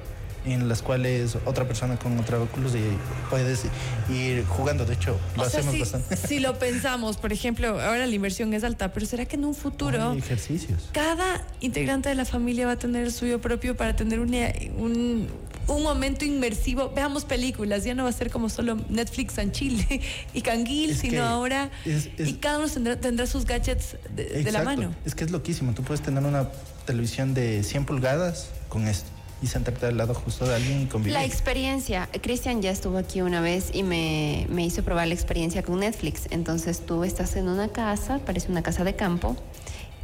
en 0.53 0.69
las 0.69 0.83
cuales 0.83 1.37
otra 1.45 1.67
persona 1.67 1.97
con 1.97 2.19
otra 2.19 2.41
Oculus 2.41 2.75
y 2.75 2.83
puedes 3.31 3.65
ir 4.11 4.45
jugando. 4.47 4.85
De 4.85 4.95
hecho, 4.95 5.19
lo 5.37 5.43
hacemos 5.43 5.75
si, 5.75 5.81
bastante. 5.81 6.17
Si 6.17 6.39
lo 6.39 6.59
pensamos, 6.59 7.17
por 7.17 7.33
ejemplo, 7.33 7.81
ahora 7.81 8.07
la 8.07 8.15
inversión 8.15 8.55
es 8.55 8.65
alta, 8.65 8.93
pero 8.93 9.07
¿será 9.07 9.25
que 9.27 9.37
en 9.37 9.45
un 9.45 9.55
futuro 9.55 10.13
ejercicios. 10.13 10.91
cada 10.93 11.45
integrante 11.61 12.09
de 12.09 12.15
la 12.15 12.25
familia 12.25 12.67
va 12.67 12.73
a 12.73 12.79
tener 12.79 13.05
el 13.05 13.13
suyo 13.13 13.41
propio 13.41 13.77
para 13.77 13.97
tener 13.97 14.21
un, 14.21 15.29
un 15.69 15.83
momento 15.83 16.25
inmersivo? 16.25 16.93
Veamos 16.95 17.25
películas, 17.25 17.85
ya 17.85 17.95
no 17.95 18.05
va 18.05 18.11
a 18.11 18.13
ser 18.13 18.31
como 18.31 18.49
solo 18.49 18.77
Netflix 18.89 19.39
and 19.39 19.53
Chile 19.53 20.01
y 20.35 20.43
Canguil, 20.43 20.97
sino 20.97 21.25
ahora 21.25 21.71
y 21.85 22.35
cada 22.35 22.59
uno 22.59 22.69
tendrá, 22.69 23.01
tendrá 23.01 23.27
sus 23.27 23.45
gadgets 23.45 23.97
de, 24.15 24.43
de 24.45 24.53
la 24.53 24.63
mano. 24.63 24.95
Es 25.05 25.15
que 25.15 25.25
es 25.25 25.31
loquísimo. 25.31 25.75
Tú 25.75 25.83
puedes 25.83 26.03
tener 26.03 26.23
una 26.23 26.49
televisión 26.85 27.35
de 27.35 27.65
100 27.65 27.85
pulgadas 27.85 28.51
con 28.69 28.87
esto 28.87 29.16
y 29.43 29.47
sentarte 29.47 29.87
al 29.87 29.97
lado 29.97 30.15
justo 30.15 30.47
de 30.47 30.55
alguien 30.55 30.83
y 30.83 30.87
convivir. 30.87 31.13
La 31.13 31.25
experiencia, 31.25 32.09
Cristian 32.23 32.63
ya 32.63 32.71
estuvo 32.71 32.99
aquí 32.99 33.21
una 33.21 33.41
vez 33.41 33.71
y 33.73 33.83
me, 33.83 34.47
me, 34.49 34.65
hizo 34.65 34.83
probar 34.83 35.09
la 35.09 35.15
experiencia 35.15 35.63
con 35.63 35.81
Netflix. 35.81 36.27
Entonces 36.31 36.85
tú 36.85 37.05
estás 37.05 37.37
en 37.37 37.49
una 37.49 37.69
casa, 37.69 38.19
parece 38.25 38.51
una 38.51 38.63
casa 38.63 38.85
de 38.85 38.97
campo, 38.97 39.37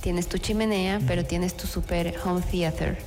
tienes 0.03 0.29
tu 0.29 0.39
chimenea, 0.39 1.01
pero 1.07 1.25
tienes 1.25 1.57
tu 1.57 1.67
super 1.67 2.15
home 2.25 2.43
theater. 2.43 2.99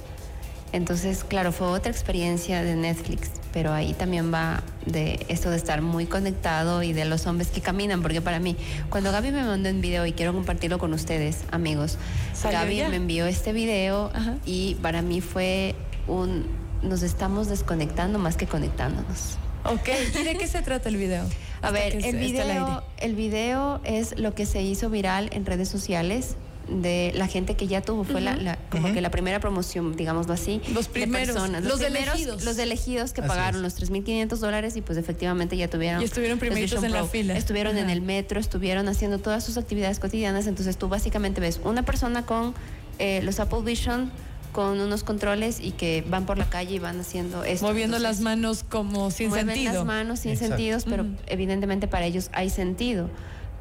Entonces, 0.76 1.24
claro, 1.24 1.54
fue 1.54 1.68
otra 1.68 1.90
experiencia 1.90 2.62
de 2.62 2.76
Netflix, 2.76 3.32
pero 3.54 3.72
ahí 3.72 3.94
también 3.94 4.34
va 4.34 4.62
de 4.86 5.26
esto 5.30 5.50
de 5.50 5.56
estar 5.56 5.82
muy 5.82 6.06
conectado 6.06 6.84
y 6.84 6.92
de 6.92 7.06
los 7.06 7.28
hombres 7.28 7.48
que 7.48 7.62
caminan, 7.62 8.02
porque 8.02 8.20
para 8.20 8.40
mí, 8.40 8.58
cuando 8.90 9.12
Gaby 9.14 9.32
me 9.32 9.44
mandó 9.44 9.70
un 9.70 9.80
video 9.80 10.06
y 10.06 10.12
quiero 10.12 10.34
compartirlo 10.34 10.78
con 10.78 10.92
ustedes, 10.92 11.46
amigos, 11.52 11.98
Gaby 12.44 12.84
me 12.90 12.98
envió 12.98 13.26
este 13.26 13.54
video 13.54 14.12
y 14.46 14.76
para 14.82 15.02
mí 15.02 15.22
fue 15.22 15.76
un 16.08 16.46
nos 16.82 17.04
estamos 17.04 17.48
desconectando 17.48 18.20
más 18.20 18.38
que 18.38 18.48
conectándonos. 18.48 19.38
Ok, 19.64 19.90
¿y 20.20 20.24
de 20.24 20.38
qué 20.38 20.48
se 20.48 20.62
trata 20.62 20.90
el 20.90 20.98
video? 20.98 21.26
A 21.62 21.72
ver, 21.72 21.96
el 22.06 22.18
video, 22.18 22.84
el 22.98 23.16
video 23.16 23.82
es 23.84 24.18
lo 24.20 24.36
que 24.36 24.46
se 24.46 24.62
hizo 24.62 24.90
viral 24.90 25.30
en 25.34 25.46
redes 25.46 25.70
sociales 25.70 26.36
de 26.68 27.12
la 27.16 27.28
gente 27.28 27.56
que 27.56 27.68
ya 27.68 27.82
tuvo, 27.82 28.04
fue 28.04 28.22
la, 28.22 28.58
como 28.70 28.92
que 28.94 29.02
la 29.02 29.12
primera 29.12 29.40
promoción, 29.40 29.96
digámoslo 29.96 30.34
así. 30.34 30.62
Los 30.74 30.88
primeros, 30.88 31.36
personas, 31.36 31.64
los, 31.64 31.82
elegidos. 31.82 32.44
Los 32.44 32.58
elegidos 32.58 33.14
que 33.14 33.22
pagaron 33.22 33.62
los 33.62 33.80
3.500 33.80 34.38
dólares 34.38 34.76
y 34.76 34.82
pues 34.82 34.98
efectivamente 34.98 35.58
ya 35.58 35.68
tuvieron. 35.68 36.02
Y 36.02 36.06
estuvieron 36.06 36.40
primeritos 36.40 36.84
en 36.84 36.92
la 36.92 37.06
fila. 37.06 37.38
Estuvieron 37.38 37.78
en 37.78 37.90
el 37.90 38.02
metro, 38.02 38.40
estuvieron 38.40 38.88
haciendo 38.88 39.20
todas 39.20 39.44
sus 39.44 39.58
actividades 39.58 40.00
cotidianas, 40.00 40.48
entonces 40.48 40.78
tú 40.78 40.90
básicamente 40.90 41.42
ves 41.42 41.60
una 41.64 41.84
persona 41.84 42.26
con 42.26 42.54
eh, 43.00 43.22
los 43.24 43.40
Apple 43.40 43.62
Vision 43.64 44.12
con 44.56 44.80
unos 44.80 45.04
controles 45.04 45.60
y 45.60 45.72
que 45.72 46.02
van 46.08 46.26
por 46.26 46.38
la 46.38 46.46
calle 46.46 46.76
y 46.76 46.80
van 46.80 46.98
haciendo 46.98 47.44
esto. 47.44 47.68
Moviendo 47.68 48.00
las 48.00 48.22
manos 48.22 48.64
como 48.64 49.12
sin 49.12 49.28
mueven 49.28 49.48
sentido. 49.48 49.74
las 49.74 49.86
manos 49.86 50.20
sin 50.20 50.38
sentidos, 50.38 50.86
pero 50.86 51.06
evidentemente 51.28 51.90
para 51.90 52.06
ellos 52.06 52.30
hay 52.32 52.50
sentido. 52.50 53.10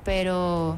Pero 0.04 0.76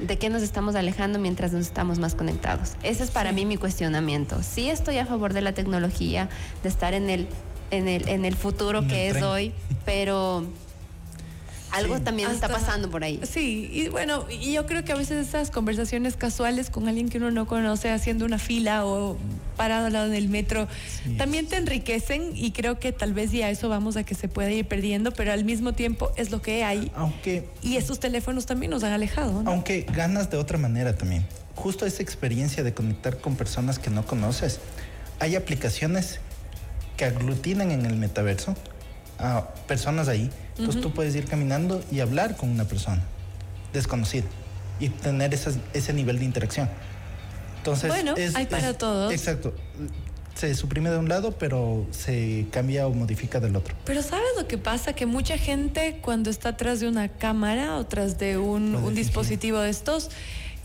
¿de 0.00 0.16
qué 0.16 0.30
nos 0.30 0.40
estamos 0.40 0.74
alejando 0.74 1.18
mientras 1.18 1.52
nos 1.52 1.66
estamos 1.66 1.98
más 1.98 2.14
conectados? 2.14 2.76
Ese 2.82 3.04
es 3.04 3.10
para 3.10 3.30
mí 3.32 3.44
mi 3.44 3.58
cuestionamiento. 3.58 4.42
Sí 4.42 4.70
estoy 4.70 4.96
a 4.96 5.04
favor 5.04 5.34
de 5.34 5.42
la 5.42 5.52
tecnología, 5.52 6.30
de 6.62 6.68
estar 6.70 6.94
en 6.94 7.10
el, 7.10 7.28
en 7.70 7.88
el, 7.88 8.08
en 8.08 8.24
el 8.24 8.36
futuro 8.36 8.86
que 8.86 9.10
es 9.10 9.20
hoy, 9.20 9.52
pero 9.84 10.46
algo 11.70 12.00
también 12.00 12.30
está 12.30 12.48
pasando 12.48 12.90
por 12.90 13.04
ahí. 13.04 13.20
Sí, 13.22 13.70
y 13.72 13.88
bueno, 13.88 14.26
y 14.30 14.52
yo 14.52 14.66
creo 14.66 14.84
que 14.84 14.92
a 14.92 14.96
veces 14.96 15.26
esas 15.26 15.50
conversaciones 15.50 16.16
casuales 16.16 16.70
con 16.70 16.88
alguien 16.88 17.08
que 17.08 17.18
uno 17.18 17.30
no 17.30 17.46
conoce 17.46 17.90
haciendo 17.90 18.24
una 18.24 18.38
fila 18.38 18.86
o 18.86 19.16
parado 19.56 19.86
al 19.86 19.92
lado 19.92 20.08
del 20.08 20.28
metro, 20.28 20.68
también 21.16 21.46
te 21.46 21.56
enriquecen 21.56 22.30
y 22.34 22.52
creo 22.52 22.78
que 22.78 22.92
tal 22.92 23.12
vez 23.12 23.32
ya 23.32 23.50
eso 23.50 23.68
vamos 23.68 23.96
a 23.96 24.04
que 24.04 24.14
se 24.14 24.28
pueda 24.28 24.50
ir 24.50 24.66
perdiendo, 24.66 25.12
pero 25.12 25.32
al 25.32 25.44
mismo 25.44 25.72
tiempo 25.72 26.12
es 26.16 26.30
lo 26.30 26.40
que 26.40 26.64
hay. 26.64 26.90
Aunque... 26.94 27.48
Y 27.62 27.76
esos 27.76 28.00
teléfonos 28.00 28.46
también 28.46 28.70
nos 28.70 28.84
han 28.84 28.92
alejado. 28.92 29.42
Aunque 29.46 29.82
ganas 29.82 30.30
de 30.30 30.36
otra 30.36 30.58
manera 30.58 30.96
también. 30.96 31.26
Justo 31.54 31.86
esa 31.86 32.02
experiencia 32.02 32.62
de 32.62 32.72
conectar 32.72 33.18
con 33.18 33.36
personas 33.36 33.78
que 33.78 33.90
no 33.90 34.06
conoces. 34.06 34.60
Hay 35.18 35.34
aplicaciones 35.34 36.20
que 36.96 37.04
aglutinan 37.04 37.70
en 37.72 37.84
el 37.84 37.96
metaverso 37.96 38.54
a 39.18 39.48
personas 39.66 40.08
ahí. 40.08 40.30
Entonces 40.56 40.80
tú 40.80 40.92
puedes 40.92 41.14
ir 41.14 41.26
caminando 41.26 41.82
y 41.90 42.00
hablar 42.00 42.36
con 42.36 42.48
una 42.48 42.64
persona 42.64 43.02
desconocida 43.72 44.26
y 44.80 44.88
tener 44.88 45.34
ese 45.34 45.92
nivel 45.92 46.18
de 46.18 46.24
interacción. 46.24 46.68
Entonces, 47.58 47.88
bueno, 47.88 48.14
hay 48.34 48.46
para 48.46 48.74
todos. 48.74 49.12
Exacto. 49.12 49.54
Se 50.34 50.54
suprime 50.54 50.90
de 50.90 50.98
un 50.98 51.08
lado, 51.08 51.32
pero 51.32 51.84
se 51.90 52.46
cambia 52.52 52.86
o 52.86 52.94
modifica 52.94 53.40
del 53.40 53.56
otro. 53.56 53.74
Pero 53.84 54.02
¿sabes 54.02 54.28
lo 54.38 54.46
que 54.46 54.56
pasa? 54.56 54.92
Que 54.92 55.04
mucha 55.04 55.36
gente 55.36 55.98
cuando 56.00 56.30
está 56.30 56.50
atrás 56.50 56.78
de 56.78 56.86
una 56.86 57.08
cámara 57.08 57.76
o 57.76 57.86
tras 57.86 58.18
de 58.18 58.38
un 58.38 58.94
dispositivo 58.94 59.58
de 59.58 59.70
estos, 59.70 60.10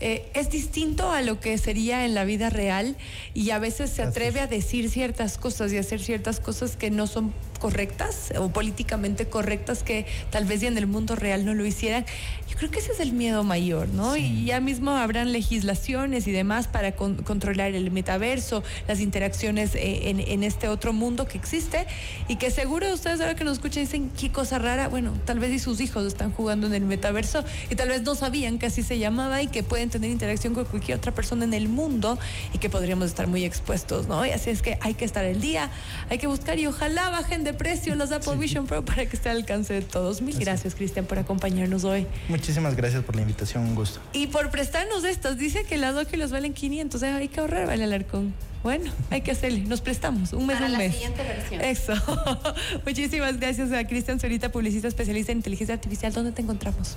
eh, 0.00 0.28
es 0.34 0.50
distinto 0.50 1.10
a 1.10 1.22
lo 1.22 1.40
que 1.40 1.56
sería 1.56 2.04
en 2.04 2.14
la 2.14 2.24
vida 2.24 2.50
real 2.50 2.96
y 3.32 3.50
a 3.50 3.58
veces 3.58 3.90
se 3.90 4.02
atreve 4.02 4.40
a 4.40 4.46
decir 4.46 4.90
ciertas 4.90 5.38
cosas 5.38 5.72
y 5.72 5.78
hacer 5.78 6.00
ciertas 6.00 6.40
cosas 6.40 6.76
que 6.76 6.90
no 6.90 7.06
son 7.06 7.32
correctas 7.58 8.32
o 8.38 8.48
políticamente 8.48 9.26
correctas 9.26 9.82
que 9.82 10.06
tal 10.30 10.44
vez 10.44 10.60
ya 10.60 10.68
en 10.68 10.78
el 10.78 10.86
mundo 10.86 11.16
real 11.16 11.44
no 11.44 11.54
lo 11.54 11.64
hicieran. 11.64 12.04
Yo 12.48 12.56
creo 12.58 12.70
que 12.70 12.78
ese 12.78 12.92
es 12.92 13.00
el 13.00 13.12
miedo 13.12 13.42
mayor, 13.42 13.88
¿no? 13.88 14.16
Y 14.16 14.44
ya 14.44 14.60
mismo 14.60 14.92
habrán 14.92 15.32
legislaciones 15.32 16.26
y 16.26 16.32
demás 16.32 16.68
para 16.68 16.92
controlar 16.92 17.74
el 17.74 17.90
metaverso, 17.90 18.62
las 18.86 19.00
interacciones 19.00 19.74
eh, 19.74 20.10
en, 20.10 20.44
este 20.44 20.68
otro 20.68 20.92
mundo 20.92 21.26
que 21.26 21.38
existe 21.38 21.86
y 22.28 22.36
que 22.36 22.50
seguro 22.50 22.92
ustedes 22.92 23.20
ahora 23.20 23.34
que 23.34 23.44
nos 23.44 23.54
escuchan 23.54 23.84
dicen, 23.84 24.10
qué 24.18 24.30
cosa 24.30 24.58
rara, 24.58 24.88
bueno, 24.88 25.12
tal 25.24 25.38
vez 25.38 25.52
y 25.52 25.58
sus 25.58 25.80
hijos 25.80 26.06
están 26.06 26.32
jugando 26.32 26.66
en 26.66 26.74
el 26.74 26.84
metaverso 26.84 27.44
y 27.70 27.74
tal 27.76 27.88
vez 27.88 28.02
no 28.02 28.14
sabían 28.14 28.58
que 28.58 28.66
así 28.66 28.82
se 28.82 28.98
llamaba 28.98 29.42
y 29.42 29.46
que 29.46 29.62
pueden 29.62 29.90
tener 29.90 30.10
interacción 30.10 30.54
con 30.54 30.64
cualquier 30.64 30.98
otra 30.98 31.12
persona 31.12 31.44
en 31.44 31.54
el 31.54 31.68
mundo 31.68 32.18
y 32.52 32.58
que 32.58 32.68
podríamos 32.70 33.06
estar 33.06 33.26
muy 33.26 33.44
expuestos, 33.44 34.06
¿no? 34.06 34.24
Y 34.26 34.30
así 34.30 34.50
es 34.50 34.62
que 34.62 34.78
hay 34.80 34.94
que 34.94 35.04
estar 35.04 35.24
el 35.24 35.40
día, 35.40 35.70
hay 36.10 36.18
que 36.18 36.26
buscar 36.26 36.58
y 36.58 36.66
ojalá 36.66 37.10
bajen 37.10 37.43
de 37.44 37.52
precio 37.54 37.94
los 37.94 38.10
Apple 38.12 38.36
Vision 38.36 38.66
Pro 38.66 38.84
para 38.84 39.06
que 39.06 39.16
esté 39.16 39.28
al 39.28 39.38
alcance 39.38 39.74
de 39.74 39.82
todos. 39.82 40.22
Mil 40.22 40.36
gracias, 40.38 40.74
Cristian, 40.74 41.04
por 41.04 41.18
acompañarnos 41.18 41.84
hoy. 41.84 42.06
Muchísimas 42.28 42.74
gracias 42.76 43.04
por 43.04 43.14
la 43.16 43.22
invitación, 43.22 43.62
un 43.62 43.74
gusto. 43.74 44.00
Y 44.12 44.26
por 44.28 44.50
prestarnos 44.50 45.04
estas. 45.04 45.38
Dice 45.38 45.64
que 45.64 45.76
las 45.76 45.94
los 45.94 46.30
valen 46.30 46.52
500, 46.52 47.02
¿eh? 47.02 47.06
hay 47.08 47.28
que 47.28 47.40
ahorrar, 47.40 47.66
vale 47.66 47.84
Alarcón. 47.84 48.34
Bueno, 48.62 48.90
hay 49.10 49.20
que 49.20 49.30
hacerle, 49.30 49.60
nos 49.60 49.82
prestamos 49.82 50.32
un 50.32 50.46
mes, 50.46 50.56
Para 50.56 50.66
un 50.66 50.72
la 50.72 50.78
mes. 50.78 50.94
siguiente 50.94 51.22
versión. 51.22 51.60
Eso. 51.60 51.92
Muchísimas 52.86 53.38
gracias 53.38 53.70
a 53.72 53.86
Cristian 53.86 54.18
Zurita, 54.18 54.50
publicista 54.50 54.88
especialista 54.88 55.32
en 55.32 55.38
inteligencia 55.38 55.74
artificial. 55.74 56.12
¿Dónde 56.14 56.32
te 56.32 56.40
encontramos? 56.40 56.96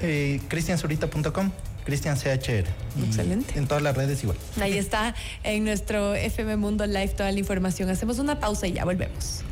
Eh, 0.00 0.40
cristianzurita.com. 0.48 1.52
Cristian 1.84 2.16
CHR. 2.16 2.66
Excelente. 3.04 3.58
En 3.58 3.68
todas 3.68 3.82
las 3.82 3.96
redes 3.96 4.22
igual. 4.22 4.38
Ahí 4.60 4.76
está 4.78 5.14
en 5.44 5.64
nuestro 5.64 6.14
FM 6.14 6.56
Mundo 6.56 6.86
Live 6.86 7.08
toda 7.08 7.30
la 7.30 7.38
información. 7.38 7.90
Hacemos 7.90 8.18
una 8.18 8.40
pausa 8.40 8.66
y 8.66 8.72
ya 8.72 8.84
volvemos. 8.84 9.44